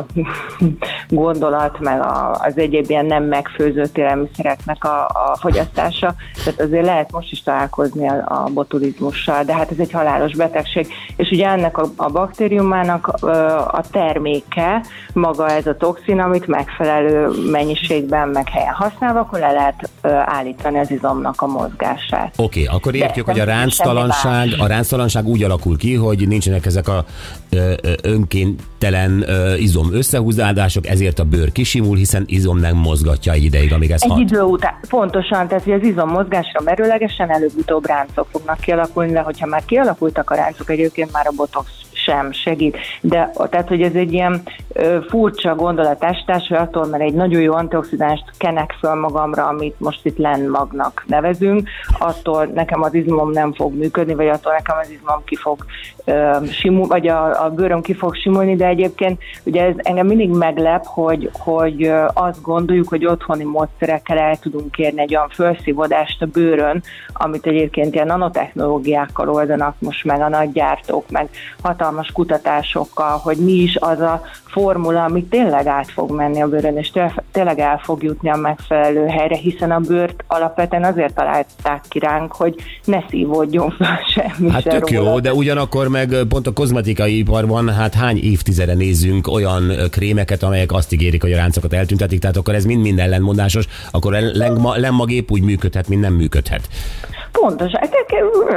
gondolat, 1.09 1.81
meg 1.81 2.01
a, 2.01 2.31
az 2.31 2.59
egyéb 2.59 2.91
ilyen 2.91 3.07
nem 3.07 3.25
megfőzött 3.25 3.99
élelmiszereknek 3.99 4.85
a, 4.85 5.05
a 5.05 5.37
fogyasztása, 5.41 6.15
tehát 6.45 6.61
azért 6.61 6.85
lehet 6.85 7.13
most 7.13 7.33
is 7.33 7.43
találkozni 7.43 8.09
a, 8.09 8.25
a 8.27 8.51
botulizmussal, 8.55 9.45
de 9.45 9.55
hát 9.55 9.71
ez 9.71 9.79
egy 9.79 9.93
halálos 9.93 10.37
betegség, 10.37 10.87
és 11.17 11.31
ugye 11.31 11.49
ennek 11.49 11.79
a, 11.79 11.85
a 11.97 12.11
baktériumának 12.11 13.11
ö, 13.23 13.31
a 13.57 13.83
terméke, 13.91 14.85
maga 15.13 15.49
ez 15.49 15.67
a 15.67 15.77
toxin, 15.77 16.21
amit 16.21 16.47
megfelelő 16.47 17.29
mennyiségben, 17.51 18.29
meg 18.29 18.49
helyen 18.49 18.75
használva, 18.75 19.21
akkor 19.21 19.39
le 19.39 19.53
lehet 19.53 19.91
ö, 20.03 20.09
állítani 20.09 20.79
az 20.79 20.91
izomnak 21.13 21.43
a 21.43 21.47
mozgását. 21.47 22.35
Oké, 22.37 22.63
okay, 22.63 22.77
akkor 22.77 22.95
értjük, 22.95 23.27
hogy 23.27 23.41
a 23.41 23.45
ránctalanság, 23.45 24.55
a 24.59 24.67
ránctalanság 24.67 25.27
úgy 25.27 25.43
alakul 25.43 25.77
ki, 25.77 25.95
hogy 25.95 26.29
nincsenek 26.29 26.67
ezek 26.67 26.89
a 26.89 27.05
ö, 27.51 27.73
önkéntelen 28.03 29.23
ö, 29.29 29.55
izom 29.55 29.93
összehúzódások, 29.93 30.87
ezért 30.87 31.19
a 31.19 31.25
bőr 31.25 31.53
kisimul, 31.53 31.97
hiszen 31.97 32.23
izom 32.27 32.59
nem 32.59 32.77
mozgatja 32.77 33.33
egy 33.33 33.45
ideig, 33.45 33.73
amíg 33.73 33.91
ez 33.91 34.03
Egy 34.03 34.11
hat. 34.11 34.19
idő 34.19 34.41
után, 34.41 34.75
pontosan, 34.89 35.49
tehát 35.49 35.65
hogy 35.65 35.73
az 35.73 35.83
izom 35.83 36.09
mozgásra 36.09 36.61
merőlegesen 36.65 37.31
előbb-utóbb 37.31 37.87
ráncok 37.87 38.27
fognak 38.31 38.61
kialakulni, 38.61 39.13
de 39.13 39.21
hogyha 39.21 39.47
már 39.47 39.65
kialakultak 39.65 40.31
a 40.31 40.35
ráncok, 40.35 40.71
egyébként 40.71 41.13
már 41.13 41.27
a 41.27 41.33
botox 41.37 41.82
sem 42.05 42.33
segít. 42.33 42.77
De 43.01 43.31
tehát, 43.51 43.69
hogy 43.69 43.83
ez 43.83 43.95
egy 43.95 44.13
ilyen 44.13 44.43
ö, 44.73 44.99
furcsa 45.09 45.55
gondolatásítás, 45.55 46.49
hogy 46.49 46.57
attól, 46.57 46.87
mert 46.87 47.03
egy 47.03 47.15
nagyon 47.15 47.41
jó 47.41 47.53
antioxidást 47.53 48.25
kenek 48.37 48.77
föl 48.79 48.95
magamra, 48.95 49.47
amit 49.47 49.81
most 49.81 50.07
itt 50.07 50.19
lenmagnak 50.19 51.05
nevezünk, 51.07 51.69
attól 51.99 52.45
nekem 52.45 52.83
az 52.83 52.95
izmom 52.95 53.31
nem 53.31 53.53
fog 53.53 53.75
működni, 53.75 54.15
vagy 54.15 54.29
attól 54.29 54.53
nekem 54.53 54.77
az 54.81 54.91
izmom 54.91 55.25
ki 55.25 55.37
fog 55.37 55.65
ö, 56.05 56.37
simul, 56.51 56.87
vagy 56.87 57.09
a, 57.09 57.45
a 57.45 57.51
bőröm 57.51 57.83
ki 57.83 57.95
fog 57.95 58.15
simulni, 58.15 58.57
de 58.57 58.67
egyébként 58.67 59.23
ugye 59.45 59.65
ez 59.65 59.75
engem 59.77 60.07
mindig 60.07 60.31
meglep, 60.31 60.85
hogy, 60.87 61.31
hogy 61.39 61.93
azt 62.15 62.43
gondoljuk, 62.43 62.89
hogy 62.89 63.07
otthoni 63.07 63.45
módszerekkel 63.45 64.19
el 64.19 64.37
tudunk 64.37 64.79
érni 64.79 65.01
egy 65.01 65.15
olyan 65.15 65.29
felszívodást 65.29 66.23
a 66.23 66.27
bőrön, 66.27 66.83
amit 67.13 67.47
egyébként 67.47 67.95
ilyen 67.95 68.07
nanotechnológiákkal 68.07 69.29
oldanak 69.29 69.75
most 69.79 70.05
meg 70.05 70.21
a 70.21 70.29
nagygyártók, 70.29 71.11
meg 71.11 71.29
hatalmas 71.63 71.92
kutatásokkal, 72.13 73.19
hogy 73.19 73.37
mi 73.37 73.53
is 73.53 73.77
az 73.81 74.01
a 74.01 74.23
formula, 74.45 75.05
ami 75.05 75.25
tényleg 75.25 75.67
át 75.67 75.91
fog 75.91 76.11
menni 76.11 76.43
a 76.43 76.49
bőrön, 76.49 76.77
és 76.77 76.91
té- 76.91 77.23
tényleg 77.33 77.59
el 77.59 77.81
fog 77.85 78.03
jutni 78.03 78.31
a 78.31 78.37
megfelelő 78.37 79.07
helyre, 79.07 79.37
hiszen 79.37 79.71
a 79.71 79.79
bőrt 79.79 80.25
alapvetően 80.27 80.85
azért 80.85 81.15
találták 81.15 81.81
ki 81.89 81.99
ránk, 81.99 82.33
hogy 82.33 82.55
ne 82.85 82.99
szívódjon 83.09 83.71
fel 83.79 83.99
semmi 84.15 84.51
Hát 84.51 84.63
se 84.63 84.71
tök 84.71 84.91
róla. 84.91 85.11
jó, 85.11 85.21
de 85.21 85.33
ugyanakkor 85.33 85.89
meg 85.89 86.15
pont 86.29 86.47
a 86.47 86.53
kozmetikai 86.53 87.19
iparban 87.19 87.75
hát 87.75 87.95
hány 87.95 88.19
évtizede 88.23 88.75
nézzünk 88.75 89.27
olyan 89.27 89.73
krémeket, 89.91 90.43
amelyek 90.43 90.73
azt 90.73 90.93
ígérik, 90.93 91.23
hogy 91.23 91.33
a 91.33 91.37
ráncokat 91.37 91.73
eltüntetik, 91.73 92.21
tehát 92.21 92.37
akkor 92.37 92.55
ez 92.55 92.65
mind-mind 92.65 92.99
ellenmondásos, 92.99 93.67
akkor 93.91 94.15
a 94.15 94.21
lemma, 94.33 94.77
lemma 94.77 95.05
gép 95.05 95.31
úgy 95.31 95.43
működhet, 95.43 95.89
mint 95.89 96.01
nem 96.01 96.15
működhet. 96.15 96.69
Pontos. 97.33 97.73
Hát, 97.73 97.95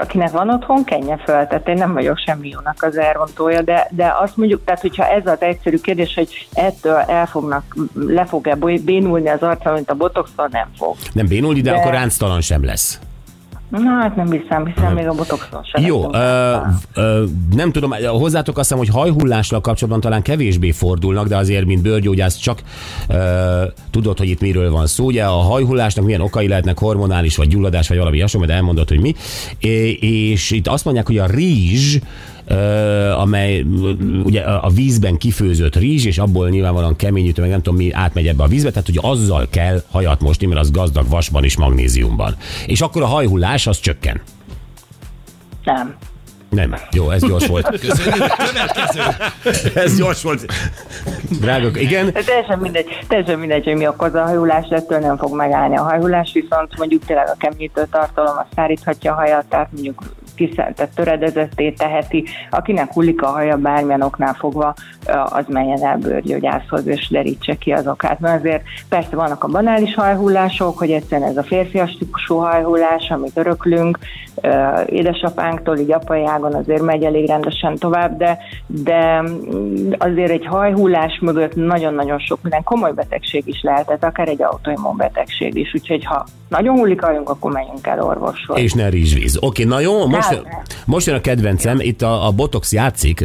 akinek 0.01 0.31
van 0.31 0.49
otthon, 0.49 0.83
kenje 0.83 1.17
föl. 1.17 1.47
Tehát 1.47 1.67
én 1.67 1.77
nem 1.77 1.93
vagyok 1.93 2.17
semmi 2.17 2.49
jónak 2.49 2.83
az 2.83 2.97
elrontója, 2.97 3.61
de, 3.61 3.87
de 3.91 4.15
azt 4.19 4.37
mondjuk, 4.37 4.63
tehát 4.65 4.81
hogyha 4.81 5.07
ez 5.07 5.27
az 5.27 5.41
egyszerű 5.41 5.77
kérdés, 5.77 6.13
hogy 6.15 6.47
ettől 6.53 6.95
el 6.95 7.25
fognak, 7.25 7.75
le 7.93 8.25
fog-e 8.25 8.55
bénulni 8.83 9.29
az 9.29 9.41
arcom, 9.41 9.73
mint 9.73 9.89
a 9.89 9.95
botoxtól, 9.95 10.47
nem 10.51 10.67
fog. 10.77 10.95
Nem 11.13 11.27
bénul 11.27 11.55
ide, 11.55 11.71
De- 11.71 11.77
akkor 11.77 11.91
ránctalan 11.91 12.41
sem 12.41 12.65
lesz. 12.65 12.99
Na, 13.69 13.89
hát 14.01 14.15
nem 14.15 14.31
hiszem, 14.31 14.65
hiszen 14.65 14.93
még 14.93 15.07
a 15.07 15.13
botoxon 15.13 15.63
sem. 15.63 15.85
Jó, 15.85 16.13
ö, 16.13 16.55
ö, 16.93 17.23
nem 17.55 17.71
tudom, 17.71 17.91
hozzátok 17.91 18.57
azt 18.57 18.69
hiszem, 18.69 18.85
hogy 18.85 19.01
hajhullással 19.01 19.61
kapcsolatban 19.61 20.01
talán 20.01 20.21
kevésbé 20.21 20.71
fordulnak, 20.71 21.27
de 21.27 21.37
azért, 21.37 21.65
mint 21.65 21.81
bőrgyógyász, 21.81 22.35
csak 22.35 22.61
ö, 23.09 23.63
tudod, 23.91 24.17
hogy 24.17 24.29
itt 24.29 24.41
miről 24.41 24.71
van 24.71 24.87
szó. 24.87 25.05
Ugye 25.05 25.23
a 25.23 25.31
hajhullásnak 25.31 26.05
milyen 26.05 26.21
okai 26.21 26.47
lehetnek, 26.47 26.79
hormonális 26.79 27.35
vagy 27.35 27.47
gyulladás, 27.47 27.87
vagy 27.87 27.97
valami 27.97 28.15
ilyesmi, 28.15 28.45
de 28.45 28.53
elmondod, 28.53 28.89
hogy 28.89 28.99
mi. 28.99 29.15
É, 29.59 29.91
és 29.91 30.51
itt 30.51 30.67
azt 30.67 30.85
mondják, 30.85 31.05
hogy 31.07 31.17
a 31.17 31.25
rizs, 31.25 31.97
amely 33.17 33.65
ugye 34.23 34.41
a 34.41 34.69
vízben 34.69 35.17
kifőzött 35.17 35.75
rizs, 35.75 36.05
és 36.05 36.17
abból 36.17 36.49
nyilvánvalóan 36.49 36.95
keményítő, 36.95 37.41
meg 37.41 37.49
nem 37.49 37.61
tudom 37.61 37.79
mi 37.79 37.91
átmegy 37.91 38.27
ebbe 38.27 38.43
a 38.43 38.47
vízbe, 38.47 38.69
tehát 38.69 38.85
hogy 38.85 38.99
azzal 39.01 39.47
kell 39.49 39.83
hajat 39.91 40.21
mosni, 40.21 40.47
mert 40.47 40.59
az 40.59 40.71
gazdag 40.71 41.09
vasban 41.09 41.43
és 41.43 41.57
magnéziumban. 41.57 42.35
És 42.65 42.81
akkor 42.81 43.01
a 43.01 43.05
hajhullás 43.05 43.67
az 43.67 43.79
csökken. 43.79 44.21
Nem. 45.63 45.95
Nem. 46.49 46.75
Jó, 46.91 47.09
ez 47.09 47.27
gyors 47.27 47.47
volt. 47.47 47.69
Köszönjük. 47.87 48.33
Következő. 48.35 49.01
ez 49.75 49.97
gyors 49.97 50.23
volt. 50.23 50.45
Drágok, 51.39 51.81
igen. 51.81 52.09
Ez 52.13 52.25
teljesen 52.25 52.59
mindegy, 52.59 52.85
teljesen 53.07 53.39
mindegy, 53.39 53.63
hogy 53.63 53.75
mi 53.75 53.87
okozza 53.87 54.21
a 54.21 54.25
hajulást, 54.25 54.71
ettől 54.71 54.99
nem 54.99 55.17
fog 55.17 55.35
megállni 55.35 55.77
a 55.77 55.81
hajulás, 55.81 56.31
viszont 56.33 56.77
mondjuk 56.77 57.05
tényleg 57.05 57.27
a 57.27 57.35
keményítő 57.37 57.87
tartalom 57.91 58.37
az 58.37 58.45
száríthatja 58.55 59.11
a 59.11 59.15
hajat, 59.15 59.45
tehát 59.45 59.71
mondjuk 59.71 60.03
kiszeltett 60.35 60.95
töredezetté 60.95 61.71
teheti, 61.71 62.23
akinek 62.49 62.93
hullik 62.93 63.21
a 63.21 63.27
haja 63.27 63.57
bármilyen 63.57 64.01
oknál 64.01 64.33
fogva, 64.33 64.73
az 65.25 65.45
menjen 65.47 65.83
el 65.83 65.97
bőrgyógyászhoz 65.97 66.87
és 66.87 67.09
derítse 67.09 67.55
ki 67.55 67.71
az 67.71 67.87
okát. 67.87 68.19
Mert 68.19 68.39
azért 68.39 68.63
persze 68.89 69.15
vannak 69.15 69.43
a 69.43 69.47
banális 69.47 69.95
hajhullások, 69.95 70.77
hogy 70.77 70.91
egyszerűen 70.91 71.29
ez 71.29 71.37
a 71.37 71.43
férfias 71.43 71.97
típusú 71.97 72.35
hajhullás, 72.35 73.09
amit 73.09 73.37
öröklünk, 73.37 73.97
édesapánktól, 74.85 75.77
így 75.77 75.91
apai 75.91 76.25
ágon 76.25 76.53
azért 76.53 76.81
megy 76.81 77.03
elég 77.03 77.27
rendesen 77.27 77.75
tovább, 77.75 78.17
de, 78.17 78.37
de 78.67 79.23
azért 79.97 80.31
egy 80.31 80.45
hajhullás 80.45 81.19
mögött 81.21 81.55
nagyon-nagyon 81.55 82.19
sok 82.19 82.39
minden 82.41 82.63
komoly 82.63 82.93
betegség 82.93 83.43
is 83.47 83.61
lehet, 83.61 83.85
tehát 83.85 84.03
akár 84.03 84.27
egy 84.27 84.41
autoimmun 84.41 84.97
betegség 84.97 85.55
is, 85.55 85.73
úgyhogy 85.73 86.05
ha 86.05 86.25
nagyon 86.49 86.77
hullik 86.77 87.01
hajunk, 87.01 87.29
akkor 87.29 87.51
menjünk 87.51 87.87
el 87.87 88.01
orvoshoz. 88.01 88.59
És 88.59 88.73
ne 88.73 88.89
rizsvíz. 88.89 89.37
Oké, 89.41 89.63
na 89.63 89.79
jó, 89.79 90.07
most, 90.07 90.24
Hát, 90.29 90.83
most 90.85 91.07
jön 91.07 91.15
a 91.15 91.21
kedvencem, 91.21 91.79
itt 91.79 92.01
a, 92.01 92.27
a 92.27 92.31
Botox 92.31 92.71
játszik, 92.71 93.23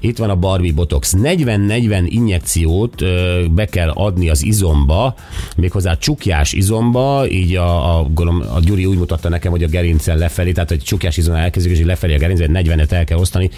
itt 0.00 0.18
van 0.18 0.30
a 0.30 0.36
Barbie 0.36 0.72
Botox. 0.72 1.14
40-40 1.22 2.06
injekciót 2.08 3.04
be 3.50 3.64
kell 3.64 3.90
adni 3.90 4.28
az 4.28 4.44
izomba, 4.44 5.14
méghozzá 5.56 5.94
csukjás 5.94 6.52
izomba, 6.52 7.28
így 7.28 7.56
a, 7.56 7.98
a, 7.98 8.02
gondolom, 8.02 8.42
a 8.54 8.60
Gyuri 8.60 8.86
úgy 8.86 8.98
mutatta 8.98 9.28
nekem, 9.28 9.50
hogy 9.50 9.62
a 9.62 9.68
gerincen 9.68 10.18
lefelé, 10.18 10.52
tehát 10.52 10.68
hogy 10.68 10.82
csukjás 10.82 11.16
izomban 11.16 11.42
elkezdjük, 11.42 11.78
és 11.78 11.84
lefelé 11.84 12.14
a 12.14 12.18
gerincen 12.18 12.50
40-et 12.54 12.92
el 12.92 13.04
kell 13.04 13.18
osztani 13.18 13.50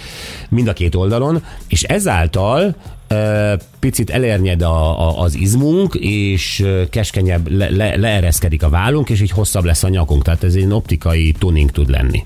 mind 0.48 0.68
a 0.68 0.72
két 0.72 0.94
oldalon, 0.94 1.44
és 1.68 1.82
ezáltal 1.82 2.74
picit 3.78 4.10
elernyed 4.10 4.62
a, 4.62 5.08
a, 5.08 5.20
az 5.20 5.34
izmunk, 5.34 5.94
és 5.94 6.66
keskenyebb, 6.90 7.50
le, 7.50 7.70
le, 7.70 7.96
leereszkedik 7.96 8.62
a 8.62 8.68
vállunk, 8.68 9.10
és 9.10 9.20
így 9.20 9.30
hosszabb 9.30 9.64
lesz 9.64 9.82
a 9.82 9.88
nyakunk. 9.88 10.22
Tehát 10.22 10.44
ez 10.44 10.54
egy 10.54 10.72
optikai 10.72 11.32
tuning 11.32 11.70
tud 11.70 11.90
lenni. 11.90 12.24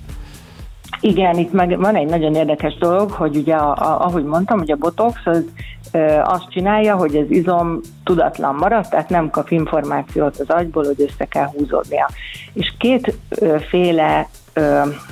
Igen, 1.04 1.38
itt 1.38 1.52
meg 1.52 1.78
van 1.78 1.97
egy 1.97 2.09
nagyon 2.09 2.35
érdekes 2.35 2.75
dolog, 2.75 3.11
hogy 3.11 3.37
ugye, 3.37 3.54
a, 3.54 3.71
a, 3.71 4.04
ahogy 4.04 4.25
mondtam, 4.25 4.59
hogy 4.59 4.71
a 4.71 4.76
botox 4.76 5.21
az 5.25 5.44
ö, 5.92 5.99
azt 6.25 6.50
csinálja, 6.50 6.97
hogy 6.97 7.16
az 7.16 7.30
izom 7.30 7.80
tudatlan 8.04 8.54
marad, 8.54 8.88
tehát 8.88 9.09
nem 9.09 9.30
kap 9.30 9.50
információt 9.50 10.38
az 10.38 10.50
agyból, 10.50 10.85
hogy 10.85 11.02
össze 11.09 11.25
kell 11.25 11.47
húzódnia. 11.47 12.09
És 12.52 12.75
kétféle 12.78 14.28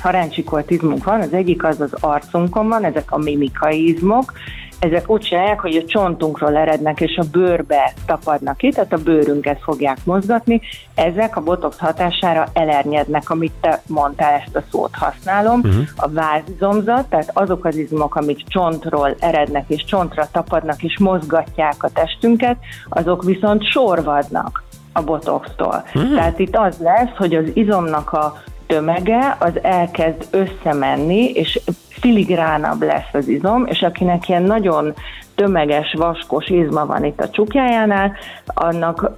haráncsikort 0.00 0.70
izmunk 0.70 1.04
van, 1.04 1.20
az 1.20 1.32
egyik 1.32 1.64
az 1.64 1.80
az 1.80 1.92
arcunkon 2.00 2.68
van, 2.68 2.85
ezek 2.85 3.12
a 3.12 3.18
mimikai 3.18 3.88
izmok, 3.88 4.32
ezek 4.81 5.11
úgy 5.11 5.21
csinálják, 5.21 5.61
hogy 5.61 5.77
a 5.77 5.85
csontunkról 5.85 6.57
erednek, 6.57 7.01
és 7.01 7.17
a 7.17 7.25
bőrbe 7.33 7.93
tapadnak 8.07 8.57
ki, 8.57 8.69
tehát 8.69 8.93
a 8.93 9.03
bőrünket 9.03 9.61
fogják 9.63 9.99
mozgatni. 10.05 10.61
Ezek 10.95 11.37
a 11.37 11.43
botox 11.43 11.79
hatására 11.79 12.49
elernyednek, 12.53 13.31
amit 13.31 13.53
te 13.61 13.83
mondtál, 13.87 14.33
ezt 14.33 14.57
a 14.57 14.63
szót 14.71 14.95
használom. 14.95 15.61
Uh-huh. 15.61 15.83
A 15.97 16.09
vázizomzat, 16.09 17.09
tehát 17.09 17.31
azok 17.33 17.65
az 17.65 17.77
izmok, 17.77 18.15
amik 18.15 18.49
csontról 18.49 19.15
erednek, 19.19 19.65
és 19.69 19.85
csontra 19.85 20.29
tapadnak, 20.33 20.83
és 20.83 20.99
mozgatják 20.99 21.83
a 21.83 21.91
testünket, 21.93 22.57
azok 22.89 23.25
viszont 23.25 23.71
sorvadnak 23.71 24.63
a 24.93 25.03
botoxtól. 25.03 25.83
Uh-huh. 25.95 26.15
Tehát 26.15 26.39
itt 26.39 26.57
az 26.57 26.79
lesz, 26.79 27.17
hogy 27.17 27.35
az 27.35 27.51
izomnak 27.53 28.13
a 28.13 28.43
tömege 28.71 29.37
az 29.41 29.62
elkezd 29.62 30.29
összemenni, 30.31 31.31
és 31.31 31.61
filigránabb 31.89 32.83
lesz 32.83 33.12
az 33.12 33.29
izom, 33.29 33.67
és 33.67 33.83
akinek 33.83 34.29
ilyen 34.29 34.43
nagyon 34.43 34.95
tömeges, 35.40 35.94
vaskos 35.99 36.49
izma 36.49 36.87
van 36.87 37.04
itt 37.04 37.20
a 37.20 37.30
csukjájánál, 37.30 38.12
annak, 38.47 39.11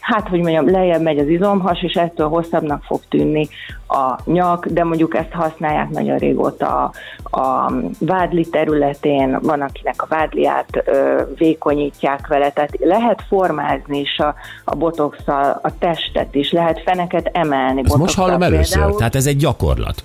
hát 0.00 0.28
hogy 0.28 0.40
mondjam, 0.40 0.70
lejjebb 0.70 1.02
megy 1.02 1.18
az 1.18 1.28
izomhas, 1.28 1.82
és 1.82 1.92
ettől 1.92 2.28
hosszabbnak 2.28 2.82
fog 2.82 3.00
tűnni 3.08 3.48
a 3.88 4.18
nyak, 4.24 4.66
de 4.66 4.84
mondjuk 4.84 5.14
ezt 5.14 5.32
használják 5.32 5.88
nagyon 5.88 6.18
régóta 6.18 6.66
a, 6.66 6.92
a 7.40 7.72
vádli 7.98 8.48
területén, 8.48 9.38
van 9.42 9.60
akinek 9.60 10.02
a 10.02 10.06
vádliát 10.08 10.82
ö, 10.84 11.22
vékonyítják 11.36 12.26
vele, 12.26 12.50
tehát 12.50 12.78
lehet 12.80 13.22
formázni 13.28 14.00
is 14.00 14.18
a, 14.18 14.34
a 14.64 14.74
botoxal 14.76 15.60
a 15.62 15.78
testet 15.78 16.34
is, 16.34 16.52
lehet 16.52 16.82
feneket 16.84 17.30
emelni. 17.32 17.82
Most 17.96 18.16
hallom 18.16 18.42
először, 18.42 18.76
például. 18.76 18.98
tehát 18.98 19.14
ez 19.14 19.26
egy 19.26 19.36
gyakorlat. 19.36 20.04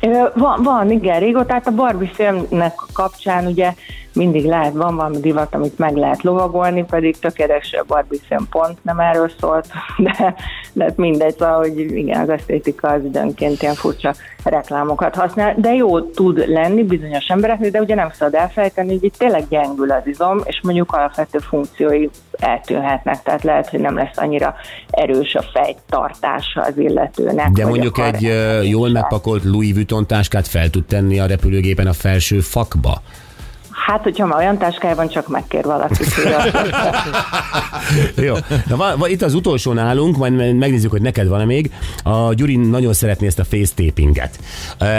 Ö, 0.00 0.24
Van, 0.34 0.62
van, 0.62 0.90
igen, 0.90 1.20
régóta, 1.20 1.46
tehát 1.46 1.66
a 1.66 1.74
Barbie 1.74 2.10
filmnek 2.14 2.74
kapcsán 2.92 3.46
ugye 3.46 3.74
mindig 4.14 4.44
lehet, 4.44 4.72
van 4.72 4.96
valami 4.96 5.20
divat, 5.20 5.54
amit 5.54 5.78
meg 5.78 5.96
lehet 5.96 6.22
lovagolni, 6.22 6.84
pedig 6.84 7.18
tökéletes 7.18 7.72
a 7.72 7.84
Barbie 7.86 8.18
film 8.28 8.48
pont 8.48 8.84
nem 8.84 8.98
erről 8.98 9.30
szólt, 9.40 9.66
de, 10.04 10.34
de 10.72 10.84
hát 10.84 10.96
mindegy, 10.96 11.36
szóval, 11.38 11.58
hogy 11.58 11.78
igen, 11.78 12.20
az 12.20 12.28
esztétika 12.28 12.88
az 12.88 13.04
időnként 13.04 13.62
ilyen 13.62 13.74
furcsa 13.74 14.14
reklámokat 14.44 15.14
használ, 15.14 15.54
de 15.56 15.74
jó 15.74 16.00
tud 16.00 16.44
lenni 16.48 16.82
bizonyos 16.82 17.26
embereknél, 17.26 17.70
de 17.70 17.80
ugye 17.80 17.94
nem 17.94 18.10
szabad 18.12 18.34
elfelejteni, 18.34 18.92
hogy 18.92 19.04
itt 19.04 19.16
tényleg 19.16 19.48
gyengül 19.48 19.90
az 19.90 20.06
izom, 20.06 20.40
és 20.44 20.60
mondjuk 20.62 20.92
alapvető 20.92 21.38
funkciói 21.38 22.08
eltűnhetnek, 22.38 23.22
tehát 23.22 23.42
lehet, 23.42 23.68
hogy 23.68 23.80
nem 23.80 23.96
lesz 23.96 24.16
annyira 24.16 24.54
erős 24.90 25.34
a 25.34 25.42
fejtartása 25.52 26.60
az 26.62 26.78
illetőnek. 26.78 27.50
De 27.50 27.66
mondjuk 27.66 27.98
egy 27.98 28.32
jól 28.62 28.88
megpakolt 28.88 29.44
Louis 29.44 29.72
Vuitton 29.72 30.06
táskát 30.06 30.48
fel 30.48 30.70
tud 30.70 30.84
tenni 30.84 31.20
a 31.20 31.26
repülőgépen 31.26 31.86
a 31.86 31.92
felső 31.92 32.40
fakba. 32.40 33.02
Hát, 33.86 34.02
hogyha 34.02 34.26
már 34.26 34.38
olyan 34.38 34.58
táskája 34.58 34.94
van, 34.94 35.08
csak 35.08 35.28
megkér 35.28 35.64
valaki 35.64 36.04
tőle. 36.14 36.44
Jó. 38.16 38.34
Na, 38.66 38.76
va, 38.76 38.96
va, 38.96 39.08
itt 39.08 39.22
az 39.22 39.34
utolsó 39.34 39.72
nálunk, 39.72 40.16
majd 40.16 40.56
megnézzük, 40.56 40.90
hogy 40.90 41.02
neked 41.02 41.28
van-e 41.28 41.44
még. 41.44 41.72
A 42.02 42.34
Gyuri 42.34 42.56
nagyon 42.56 42.92
szeretné 42.92 43.26
ezt 43.26 43.38
a 43.38 43.44
face 43.44 43.72
tapinget. 43.74 44.38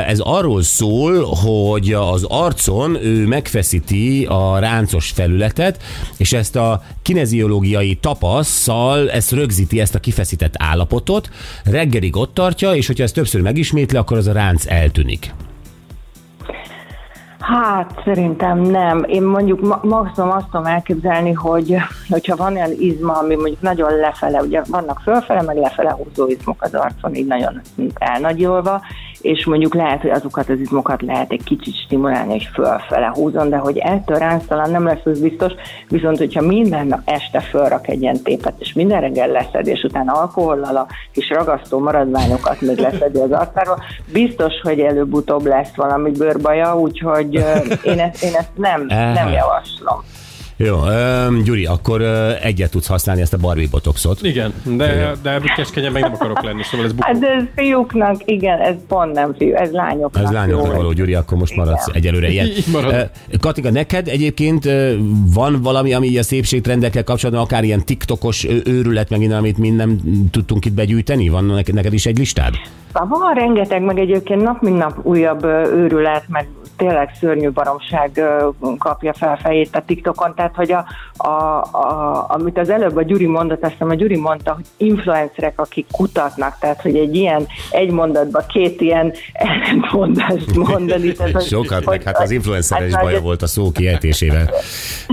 Ez 0.08 0.20
arról 0.20 0.62
szól, 0.62 1.24
hogy 1.24 1.94
az 1.94 2.26
arcon 2.30 2.96
ő 3.04 3.28
megfeszíti 3.28 4.26
a 4.30 4.60
ráncos 4.60 5.12
felületet, 5.12 5.84
és 6.18 6.34
ezt 6.34 6.56
a 6.56 6.84
kineziológiai 7.02 7.96
tapasszal 7.96 9.12
ezt 9.12 9.32
rögzíti, 9.32 9.80
ezt 9.80 9.96
a 9.96 10.00
kifeszített 10.00 10.54
állapotot, 10.58 11.30
reggelig 11.64 12.16
ott 12.16 12.34
tartja, 12.34 12.76
és 12.76 12.88
hogyha 12.88 13.04
ezt 13.04 13.14
többször 13.14 13.42
megismétli, 13.42 13.98
akkor 13.98 14.18
az 14.18 14.28
a 14.28 14.34
ránc 14.34 14.66
eltűnik. 14.68 15.34
Hát 17.44 18.02
szerintem 18.04 18.60
nem. 18.60 19.04
Én 19.08 19.24
mondjuk 19.24 19.62
ma- 19.62 19.80
maximum 19.82 20.32
azt 20.32 20.46
tudom 20.46 20.66
elképzelni, 20.66 21.32
hogy 21.32 21.76
hogyha 22.10 22.36
van 22.36 22.54
olyan 22.56 22.72
izma, 22.80 23.14
ami 23.14 23.36
mondjuk 23.36 23.62
nagyon 23.62 23.96
lefele, 23.96 24.42
ugye 24.42 24.62
vannak 24.70 25.00
fölfele, 25.00 25.42
meg 25.42 25.58
lefele 25.58 25.92
húzó 25.92 26.28
izmok 26.28 26.62
az 26.62 26.74
arcon, 26.74 27.16
így 27.16 27.28
nagyon 27.28 27.62
elnagyolva, 27.94 28.82
és 29.24 29.46
mondjuk 29.46 29.74
lehet, 29.74 30.02
hogy 30.02 30.10
azokat 30.10 30.50
az 30.50 30.60
izmokat 30.60 31.02
lehet 31.02 31.32
egy 31.32 31.44
kicsit 31.44 31.76
stimulálni, 31.86 32.32
hogy 32.32 32.50
fölfele 32.54 33.12
húzon, 33.14 33.50
de 33.50 33.58
hogy 33.58 33.78
ettől 33.78 34.18
ránctalan 34.18 34.72
nem 34.72 34.86
lesz 34.86 35.06
az 35.06 35.20
biztos, 35.20 35.52
viszont 35.90 36.18
hogyha 36.18 36.42
minden 36.42 36.88
nap 36.88 37.00
este 37.06 37.40
fölrak 37.40 37.88
egy 37.88 38.02
ilyen 38.02 38.22
tépet, 38.24 38.54
és 38.58 38.74
minden 38.74 39.02
reggel 39.02 39.28
leszed, 39.28 39.68
és 39.68 39.84
utána 39.84 40.12
alkohollal 40.12 40.76
a 40.76 40.88
kis 41.12 41.30
ragasztó 41.30 41.80
maradványokat 41.80 42.62
még 42.62 42.78
leszedi 42.78 43.20
az 43.20 43.32
arcáról, 43.32 43.84
biztos, 44.12 44.54
hogy 44.62 44.80
előbb-utóbb 44.80 45.46
lesz 45.46 45.76
valami 45.76 46.12
bőrbaja, 46.12 46.80
úgyhogy 46.80 47.34
én 47.84 48.00
ezt, 48.00 48.24
én 48.24 48.34
ezt 48.34 48.52
nem, 48.56 48.86
nem 48.88 49.28
javaslom. 49.28 50.04
Jó, 50.66 50.76
um, 50.76 51.44
Gyuri, 51.44 51.66
akkor 51.66 52.02
uh, 52.02 52.46
egyet 52.46 52.72
tudsz 52.72 52.88
használni 52.88 53.22
ezt 53.22 53.34
a 53.34 53.38
Barbie 53.38 53.68
botoxot. 53.72 54.20
Igen, 54.22 54.54
de, 54.64 55.12
de 55.22 55.42
keskenyen 55.56 55.92
meg 55.92 56.02
nem 56.02 56.14
akarok 56.14 56.44
lenni, 56.44 56.64
szóval 56.64 56.86
ez 56.86 56.94
bukó. 56.94 57.08
Hát 57.08 57.24
ez 57.24 57.44
fiúknak, 57.56 58.22
igen, 58.26 58.60
ez 58.60 58.76
pont 58.88 59.14
nem 59.14 59.34
fiú, 59.38 59.56
ez 59.56 59.72
lányoknak. 59.72 60.24
Ez 60.24 60.32
lányoknak 60.32 60.72
jó. 60.72 60.78
való, 60.78 60.92
Gyuri, 60.92 61.14
akkor 61.14 61.38
most 61.38 61.56
maradsz 61.56 61.88
Igen. 61.88 62.02
egyelőre 62.02 62.30
ilyen. 62.30 62.48
Marad. 62.74 63.10
Katika, 63.40 63.72
neked 63.72 64.08
egyébként 64.08 64.70
van 65.34 65.62
valami, 65.62 65.94
ami 65.94 66.18
a 66.18 66.24
szépségtrendekkel 66.24 67.04
kapcsolatban, 67.04 67.44
akár 67.44 67.64
ilyen 67.64 67.86
TikTokos 67.86 68.48
őrület, 68.66 69.10
meg 69.10 69.22
innen, 69.22 69.38
amit 69.38 69.58
mi 69.58 69.70
nem 69.70 70.00
tudtunk 70.32 70.66
itt 70.66 70.74
begyűjteni? 70.74 71.30
Van 71.30 71.46
neked, 71.46 71.76
neked 71.76 71.94
is 71.94 72.06
egy 72.06 72.18
listád? 72.18 72.54
Van 72.92 73.34
rengeteg, 73.34 73.82
meg 73.82 74.00
egyébként 74.00 74.42
nap 74.42 74.62
mint 74.62 74.78
nap 74.78 75.06
újabb 75.06 75.44
őrület, 75.74 76.24
meg 76.28 76.48
tényleg 76.78 77.10
szörnyű 77.20 77.50
baromság 77.50 78.22
kapja 78.78 79.14
fel 79.14 79.32
a 79.34 79.38
fejét 79.44 79.76
a 79.76 79.84
TikTokon, 79.86 80.36
tehát 80.36 80.56
hogy 80.56 80.72
a, 80.72 80.86
a, 81.18 81.28
a, 81.72 82.26
amit 82.28 82.58
az 82.58 82.70
előbb 82.70 82.96
a 82.96 83.04
Gyuri 83.04 83.26
mondott, 83.26 83.64
azt 83.64 83.76
a 83.80 83.94
Gyuri 83.94 84.18
mondta, 84.18 84.54
hogy 84.54 84.66
influencerek, 84.78 85.60
akik 85.60 85.86
kutatnak, 85.92 86.58
tehát 86.60 86.82
hogy 86.82 86.96
egy 86.96 87.16
ilyen, 87.16 87.48
egy 87.72 87.92
mondatban 87.92 88.44
két 88.48 88.82
ilyen 88.82 89.14
ellentmondást 89.34 90.56
mondani. 90.56 91.12
Tehát, 91.24 91.32
hogy, 91.32 91.44
Sokat, 91.44 91.86
meg 91.86 92.04
hát 92.04 92.20
az 92.20 92.32
influencer 92.32 92.86
is 92.86 92.94
hát, 92.94 93.04
baja 93.04 93.16
hogy- 93.16 93.26
volt 93.26 93.42
a 93.42 93.48
szó 93.48 93.72
kiejtésével. 93.72 94.50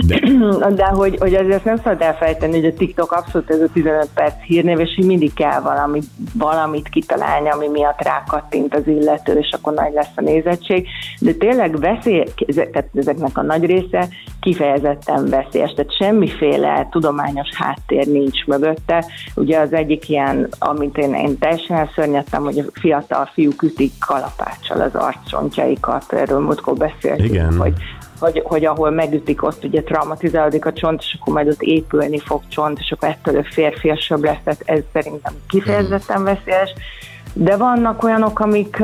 De, 0.06 0.20
de 0.80 0.84
hogy, 0.84 1.16
hogy 1.18 1.34
azért 1.34 1.64
nem 1.64 1.76
szabad 1.76 2.02
elfelejteni, 2.02 2.60
hogy 2.60 2.64
a 2.64 2.74
TikTok 2.74 3.12
abszolút 3.12 3.50
ez 3.50 3.60
a 3.60 3.68
15 3.72 4.08
perc 4.14 4.42
hírnév, 4.42 4.78
és 4.78 4.94
hogy 4.96 5.04
mindig 5.06 5.34
kell 5.34 5.60
valami, 5.60 6.00
valamit 6.34 6.88
kitalálni, 6.88 7.48
ami 7.48 7.68
miatt 7.68 8.02
rákattint 8.02 8.74
az 8.74 8.86
illető, 8.86 9.32
és 9.32 9.50
akkor 9.52 9.72
nagy 9.72 9.92
lesz 9.92 10.12
a 10.14 10.20
nézettség. 10.20 10.86
De 11.18 11.32
tényleg 11.32 11.49
veszély, 11.78 12.24
tehát 12.46 12.88
ezeknek 12.94 13.38
a 13.38 13.42
nagy 13.42 13.64
része 13.64 14.08
kifejezetten 14.40 15.28
veszélyes, 15.28 15.72
tehát 15.72 15.96
semmiféle 15.96 16.88
tudományos 16.90 17.48
háttér 17.54 18.06
nincs 18.06 18.44
mögötte. 18.46 19.04
Ugye 19.34 19.58
az 19.58 19.72
egyik 19.72 20.08
ilyen, 20.08 20.48
amit 20.58 20.96
én, 20.98 21.14
én 21.14 21.38
teljesen 21.38 21.76
elszörnyedtem, 21.76 22.42
hogy 22.42 22.58
a 22.58 22.64
fiatal 22.72 23.30
fiúk 23.32 23.62
ütik 23.62 23.92
kalapáccsal 24.06 24.80
az 24.80 24.94
arccsontjaikat, 24.94 26.12
erről 26.12 26.40
múltkor 26.40 26.74
beszéltünk, 26.74 27.30
Igen. 27.30 27.56
hogy 27.56 27.72
hogy, 28.20 28.42
hogy 28.44 28.64
ahol 28.64 28.90
megütik, 28.90 29.42
ott 29.42 29.64
ugye 29.64 29.82
traumatizálódik 29.82 30.66
a 30.66 30.72
csont, 30.72 31.00
és 31.00 31.16
akkor 31.20 31.34
majd 31.34 31.48
ott 31.48 31.62
épülni 31.62 32.18
fog 32.18 32.42
csont, 32.48 32.78
és 32.78 32.92
akkor 32.92 33.08
ettől 33.08 33.34
ő 33.34 33.42
férfiasabb 33.42 34.24
lesz, 34.24 34.38
tehát 34.44 34.62
ez 34.64 34.82
szerintem 34.92 35.32
kifejezetten 35.48 36.24
veszélyes. 36.24 36.72
De 37.32 37.56
vannak 37.56 38.02
olyanok, 38.02 38.40
amik, 38.40 38.82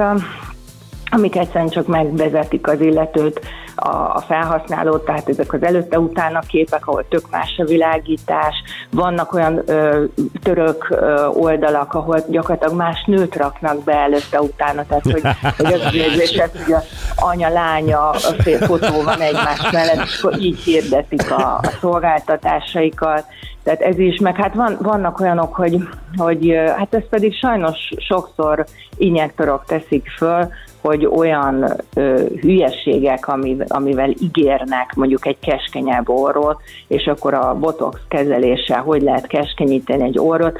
amik 1.17 1.37
egyszerűen 1.37 1.69
csak 1.69 1.87
megvezetik 1.87 2.69
az 2.69 2.81
illetőt, 2.81 3.41
a, 3.77 3.89
a 3.89 4.23
felhasználót, 4.27 5.05
tehát 5.05 5.29
ezek 5.29 5.53
az 5.53 5.63
előtte-utána 5.63 6.41
képek, 6.41 6.87
ahol 6.87 7.09
tök 7.09 7.31
más 7.31 7.55
a 7.59 7.65
világítás, 7.65 8.55
vannak 8.91 9.33
olyan 9.33 9.63
ö, 9.67 10.05
török 10.43 10.87
ö, 10.91 11.27
oldalak, 11.27 11.95
ahol 11.95 12.25
gyakorlatilag 12.29 12.77
más 12.77 13.05
nőt 13.07 13.37
raknak 13.37 13.85
be 13.85 13.93
előtte-utána, 13.93 14.87
tehát 14.87 15.05
hogy, 15.05 15.23
hogy 15.57 15.73
az 15.73 15.81
az 15.85 15.95
érzés, 15.95 16.37
lesz, 16.37 16.65
hogy 16.65 16.73
a 16.73 16.83
anya, 17.17 17.49
lánya, 17.49 18.09
a 18.11 18.35
fél 18.39 18.59
fotó 18.59 19.03
van 19.03 19.21
egymás 19.21 19.71
mellett, 19.73 20.05
és 20.05 20.23
akkor 20.23 20.41
így 20.41 20.59
hirdetik 20.59 21.31
a, 21.31 21.55
a 21.63 21.71
szolgáltatásaikat, 21.81 23.25
tehát 23.63 23.81
ez 23.81 23.99
is, 23.99 24.19
meg 24.19 24.37
hát 24.37 24.55
van, 24.55 24.77
vannak 24.81 25.21
olyanok, 25.21 25.55
hogy, 25.55 25.89
hogy 26.17 26.55
hát 26.77 26.95
ez 26.95 27.09
pedig 27.11 27.35
sajnos 27.35 27.93
sokszor 27.97 28.65
injektorok 28.97 29.65
teszik 29.65 30.09
föl, 30.17 30.49
hogy 30.87 31.07
olyan 31.07 31.73
ö, 31.95 32.25
hülyeségek, 32.41 33.29
ami, 33.29 33.57
amivel 33.69 34.11
ígérnek 34.21 34.93
mondjuk 34.95 35.27
egy 35.27 35.37
keskenyebb 35.41 36.09
orrot, 36.09 36.61
és 36.87 37.07
akkor 37.07 37.35
a 37.35 37.57
botox 37.61 38.01
kezeléssel 38.09 38.83
hogy 38.83 39.03
lehet 39.03 39.27
keskenyíteni 39.27 40.03
egy 40.03 40.19
orrot. 40.19 40.59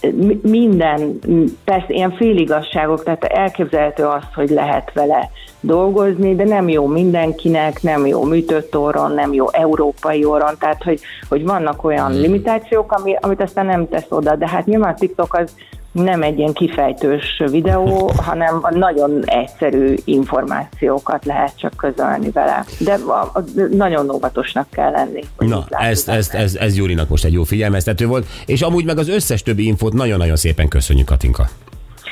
Mi- 0.00 0.40
Minden, 0.42 1.18
persze 1.64 1.86
ilyen 1.88 2.12
féligasságok, 2.12 3.02
tehát 3.02 3.24
elképzelhető 3.24 4.04
az, 4.04 4.22
hogy 4.34 4.50
lehet 4.50 4.92
vele 4.92 5.30
dolgozni, 5.60 6.34
de 6.34 6.44
nem 6.44 6.68
jó 6.68 6.86
mindenkinek, 6.86 7.82
nem 7.82 8.06
jó 8.06 8.24
műtött 8.24 8.76
orron, 8.76 9.12
nem 9.12 9.32
jó 9.32 9.46
európai 9.52 10.24
orron, 10.24 10.54
tehát 10.58 10.82
hogy, 10.82 11.00
hogy 11.28 11.44
vannak 11.44 11.84
olyan 11.84 12.20
limitációk, 12.20 12.92
ami, 12.92 13.16
amit 13.20 13.42
aztán 13.42 13.66
nem 13.66 13.88
tesz 13.88 14.06
oda, 14.08 14.36
de 14.36 14.48
hát 14.48 14.66
nyilván 14.66 14.92
a 14.92 14.94
TikTok 14.94 15.34
az 15.34 15.54
nem 16.02 16.22
egy 16.22 16.38
ilyen 16.38 16.52
kifejtős 16.52 17.42
videó, 17.50 18.10
hanem 18.28 18.66
nagyon 18.70 19.22
egyszerű 19.24 19.94
információkat 20.04 21.24
lehet 21.24 21.58
csak 21.58 21.72
közölni 21.76 22.30
vele. 22.30 22.64
De 22.78 22.92
a, 22.92 23.30
a, 23.34 23.44
nagyon 23.70 24.10
óvatosnak 24.10 24.66
kell 24.70 24.90
lenni. 24.90 25.24
na, 25.38 25.56
mit 25.56 25.70
látunk 25.70 26.34
ez, 26.34 26.54
ez, 26.54 26.74
Gyurinak 26.74 27.08
most 27.08 27.24
egy 27.24 27.32
jó 27.32 27.42
figyelmeztető 27.42 28.06
volt, 28.06 28.26
és 28.46 28.62
amúgy 28.62 28.84
meg 28.84 28.98
az 28.98 29.08
összes 29.08 29.42
többi 29.42 29.66
infót 29.66 29.92
nagyon-nagyon 29.92 30.36
szépen 30.36 30.68
köszönjük, 30.68 31.06
Katinka. 31.06 31.48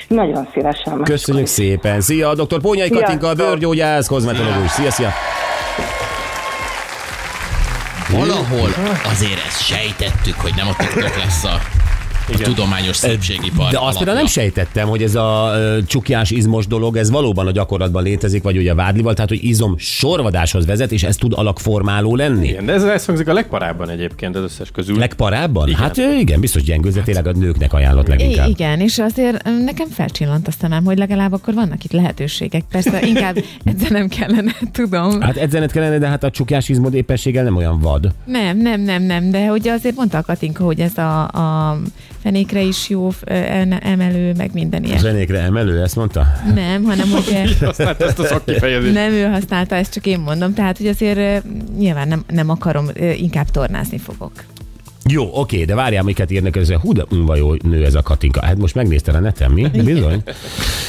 Nagyon 0.08 0.48
szívesen. 0.52 1.02
Köszönjük 1.02 1.46
szépen. 1.46 2.00
Szia, 2.00 2.34
dr. 2.34 2.60
Pónyai 2.60 2.88
Sziasztok. 2.88 3.00
Katinka, 3.00 3.28
a 3.28 3.34
bőrgyógyász, 3.34 4.06
kozmetológus. 4.06 4.70
Szia, 4.70 4.90
szia. 4.90 5.10
Valahol 8.10 8.68
azért 9.12 9.46
ezt 9.46 9.62
sejtettük, 9.62 10.34
hogy 10.34 10.52
nem 10.56 10.66
a 10.68 10.74
TikTok 10.76 11.16
lesz 11.16 11.44
a, 11.44 11.58
a 12.32 12.36
tudományos 12.36 12.96
szépségipar 12.96 13.70
De 13.70 13.78
azt 13.78 13.96
például 13.96 14.16
nem 14.16 14.26
sejtettem, 14.26 14.88
hogy 14.88 15.02
ez 15.02 15.14
a 15.14 15.52
csukjás 15.86 16.30
izmos 16.30 16.66
dolog, 16.66 16.96
ez 16.96 17.10
valóban 17.10 17.46
a 17.46 17.50
gyakorlatban 17.50 18.02
létezik, 18.02 18.42
vagy 18.42 18.56
ugye 18.56 18.72
a 18.72 18.74
vádlival, 18.74 19.14
tehát 19.14 19.28
hogy 19.28 19.44
izom 19.44 19.74
sorvadáshoz 19.78 20.66
vezet, 20.66 20.92
és 20.92 21.02
ez 21.02 21.16
tud 21.16 21.32
alakformáló 21.36 22.16
lenni. 22.16 22.48
Igen, 22.48 22.66
de 22.66 22.72
ez, 22.72 22.82
ez 22.82 23.04
hangzik 23.04 23.28
a 23.28 23.32
legparábban 23.32 23.88
egyébként 23.88 24.36
az 24.36 24.42
összes 24.42 24.70
közül. 24.70 24.98
Legparábban? 24.98 25.68
Igen. 25.68 25.80
Hát 25.80 25.96
igen, 25.96 26.40
biztos 26.40 26.62
gyengőzze, 26.62 27.00
tényleg 27.00 27.26
a 27.26 27.32
nőknek 27.32 27.72
ajánlott 27.72 28.06
leginkább. 28.06 28.48
Igen, 28.48 28.80
és 28.80 28.98
azért 28.98 29.42
nekem 29.64 29.88
felcsillant 29.88 30.48
azt 30.48 30.62
a 30.62 30.68
nem, 30.68 30.84
hogy 30.84 30.98
legalább 30.98 31.32
akkor 31.32 31.54
vannak 31.54 31.84
itt 31.84 31.92
lehetőségek. 31.92 32.62
Persze 32.70 33.06
inkább 33.06 33.36
edzenem 33.64 34.08
kellene, 34.08 34.52
tudom. 34.72 35.20
Hát 35.20 35.36
edzenet 35.36 35.72
kellene, 35.72 35.98
de 35.98 36.08
hát 36.08 36.24
a 36.24 36.30
csukjás 36.30 36.68
izmod 36.68 36.94
éppenséggel 36.94 37.44
nem 37.44 37.56
olyan 37.56 37.80
vad. 37.80 38.12
Nem, 38.24 38.58
nem, 38.58 38.80
nem, 38.80 39.02
nem, 39.02 39.30
de 39.30 39.46
hogy 39.46 39.68
azért 39.68 39.96
mondta 39.96 40.18
a 40.18 40.22
Katinka, 40.22 40.64
hogy 40.64 40.80
ez 40.80 40.98
a, 40.98 41.22
a 41.22 41.78
fenékre 42.24 42.60
is 42.60 42.88
jó 42.88 43.08
ö, 43.24 43.34
emelő, 43.80 44.32
meg 44.36 44.50
minden 44.52 44.84
ilyen. 44.84 44.98
Zenékre 44.98 45.40
emelő, 45.40 45.82
ezt 45.82 45.96
mondta? 45.96 46.26
Nem, 46.54 46.82
hanem 46.84 47.08
hogy 47.10 47.24
ö, 47.60 47.64
Használt 47.64 48.02
ezt 48.02 48.18
a 48.18 48.24
szakkifejezést. 48.24 48.94
nem 48.94 49.12
ő 49.12 49.24
használta, 49.24 49.74
ezt 49.74 49.92
csak 49.92 50.06
én 50.06 50.18
mondom, 50.18 50.54
tehát 50.54 50.76
hogy 50.76 50.86
azért 50.86 51.16
ö, 51.16 51.48
nyilván 51.78 52.08
nem, 52.08 52.24
nem 52.28 52.50
akarom, 52.50 52.86
ö, 52.94 53.10
inkább 53.10 53.50
tornázni 53.50 53.98
fogok. 53.98 54.32
Jó, 55.08 55.30
oké, 55.32 55.64
de 55.64 55.74
várjál, 55.74 56.02
miket 56.02 56.30
írnak 56.30 56.56
ezzel. 56.56 56.78
Hú, 56.78 56.92
de 56.92 57.04
unva 57.10 57.36
jó 57.36 57.54
nő 57.54 57.84
ez 57.84 57.94
a 57.94 58.02
Katinka. 58.02 58.44
Hát 58.44 58.56
most 58.56 58.74
megnézted 58.74 59.14
a 59.14 59.20
neten, 59.20 59.50
mi? 59.50 59.68
Bizony. 59.84 60.22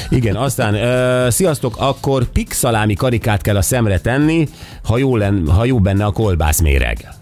Igen, 0.10 0.36
aztán, 0.36 0.74
uh, 0.74 1.32
sziasztok, 1.32 1.76
akkor 1.78 2.24
pixalámi 2.26 2.94
karikát 2.94 3.42
kell 3.42 3.56
a 3.56 3.62
szemre 3.62 4.00
tenni, 4.00 4.48
ha 4.84 4.98
jó, 4.98 5.18
len, 5.18 5.48
ha 5.48 5.66
jó 5.66 5.80
benne 5.80 6.06
a 6.06 6.12
kolbászméreg. 6.12 7.15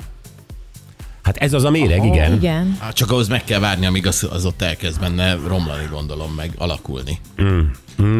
Hát 1.23 1.37
ez 1.37 1.53
az 1.53 1.63
a 1.63 1.69
méreg, 1.69 2.05
igen. 2.05 2.33
Igen. 2.33 2.77
Hát 2.79 2.93
csak 2.93 3.11
ahhoz 3.11 3.27
meg 3.27 3.43
kell 3.43 3.59
várni, 3.59 3.85
amíg 3.85 4.07
az, 4.07 4.27
az 4.31 4.45
ott 4.45 4.61
elkezd 4.61 4.99
benne 4.99 5.35
romlani, 5.47 5.87
gondolom, 5.91 6.33
meg 6.35 6.51
alakulni. 6.57 7.19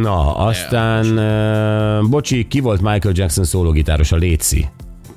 Na, 0.01 0.35
aztán, 0.35 1.05
uh, 1.17 2.09
bocsi, 2.09 2.47
ki 2.47 2.59
volt 2.59 2.81
Michael 2.81 3.13
Jackson 3.17 3.43
szólógitáros, 3.43 4.11
a 4.11 4.15
Léci? 4.15 4.67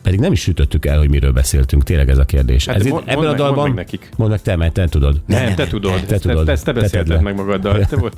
Pedig 0.06 0.20
nem 0.20 0.32
is 0.32 0.40
sütöttük 0.40 0.86
el, 0.86 0.98
hogy 0.98 1.10
miről 1.10 1.32
beszéltünk. 1.32 1.82
Tényleg 1.82 2.08
ez 2.08 2.18
a 2.18 2.24
kérdés. 2.24 2.66
Hát 2.66 2.76
ez 2.76 2.86
mond- 2.86 3.14
mondd 3.14 3.26
meg- 3.26 3.38
mondd 3.38 3.56
meg 3.66 3.74
nekik. 3.74 4.10
Mondd 4.16 4.30
meg 4.30 4.42
te, 4.42 4.56
mert 4.56 4.72
te 4.72 4.88
tudod. 4.88 5.20
Nem, 5.26 5.54
te 5.54 5.66
tudod. 5.66 6.02
Te 6.06 6.18
tudod. 6.18 6.44
Te, 6.44 6.52
te, 6.52 6.58
te 6.58 6.72
Te 6.72 6.72
beszélted 6.72 7.22
meg 7.22 7.34
magaddal. 7.34 7.84
Te 7.84 7.96
volt. 7.96 8.16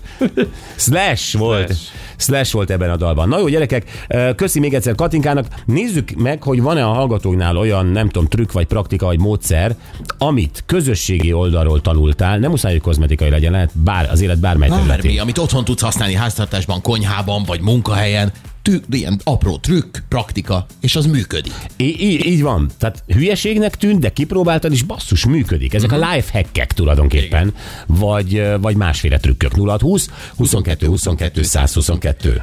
Slash 0.77 1.37
volt. 1.38 1.66
Slash. 1.66 1.81
Slash 2.16 2.53
volt 2.53 2.70
ebben 2.70 2.90
a 2.90 2.96
dalban. 2.96 3.29
Na 3.29 3.38
jó, 3.38 3.48
gyerekek, 3.48 4.07
köszi 4.37 4.59
még 4.61 4.74
egyszer 4.74 4.94
Katinkának. 4.94 5.46
Nézzük 5.64 6.11
meg, 6.11 6.42
hogy 6.42 6.62
van-e 6.62 6.85
a 6.85 6.92
hallgatóknál 6.92 7.57
olyan, 7.57 7.87
nem 7.87 8.09
tudom, 8.09 8.29
trükk, 8.29 8.53
vagy 8.53 8.66
praktika, 8.66 9.07
vagy 9.07 9.18
módszer, 9.18 9.77
amit 10.18 10.62
közösségi 10.66 11.33
oldalról 11.33 11.81
tanultál, 11.81 12.38
nem 12.38 12.51
muszáj, 12.51 12.72
hogy 12.72 12.81
kozmetikai 12.81 13.31
legyen, 13.31 13.53
lehet 13.53 13.70
bár, 13.79 14.09
az 14.11 14.20
élet 14.20 14.38
bármely 14.38 14.68
Bármi, 14.68 15.18
amit 15.18 15.38
otthon 15.38 15.64
tudsz 15.64 15.83
használni 15.83 16.14
háztartásban, 16.14 16.83
konyhában, 16.83 17.42
vagy 17.46 17.61
munkahelyen, 17.61 18.33
tű, 18.62 18.81
ilyen 18.90 19.21
apró 19.25 19.57
trükk, 19.59 19.97
praktika, 20.09 20.66
és 20.81 20.97
az 20.97 21.07
működik. 21.07 21.53
Í- 21.77 22.25
így 22.25 22.42
van. 22.42 22.71
Tehát 22.79 23.05
hülyeségnek 23.07 23.77
tűnt, 23.77 24.01
de 24.01 24.12
kipróbáltad, 24.12 24.73
és 24.73 24.83
basszus, 24.83 25.27
működik. 25.27 25.75
Ezek 25.75 25.92
a 25.92 26.11
life 26.12 26.33
hackek 26.33 26.73
tulajdonképpen, 26.73 27.55
vagy, 27.87 28.37
ö, 28.37 28.59
vagy 28.61 28.77
másféle 28.77 29.18
trükkök. 29.18 29.57
0 29.57 29.77
20 29.81 30.09
22 30.37 30.87
22 30.87 31.42
122. 31.42 32.42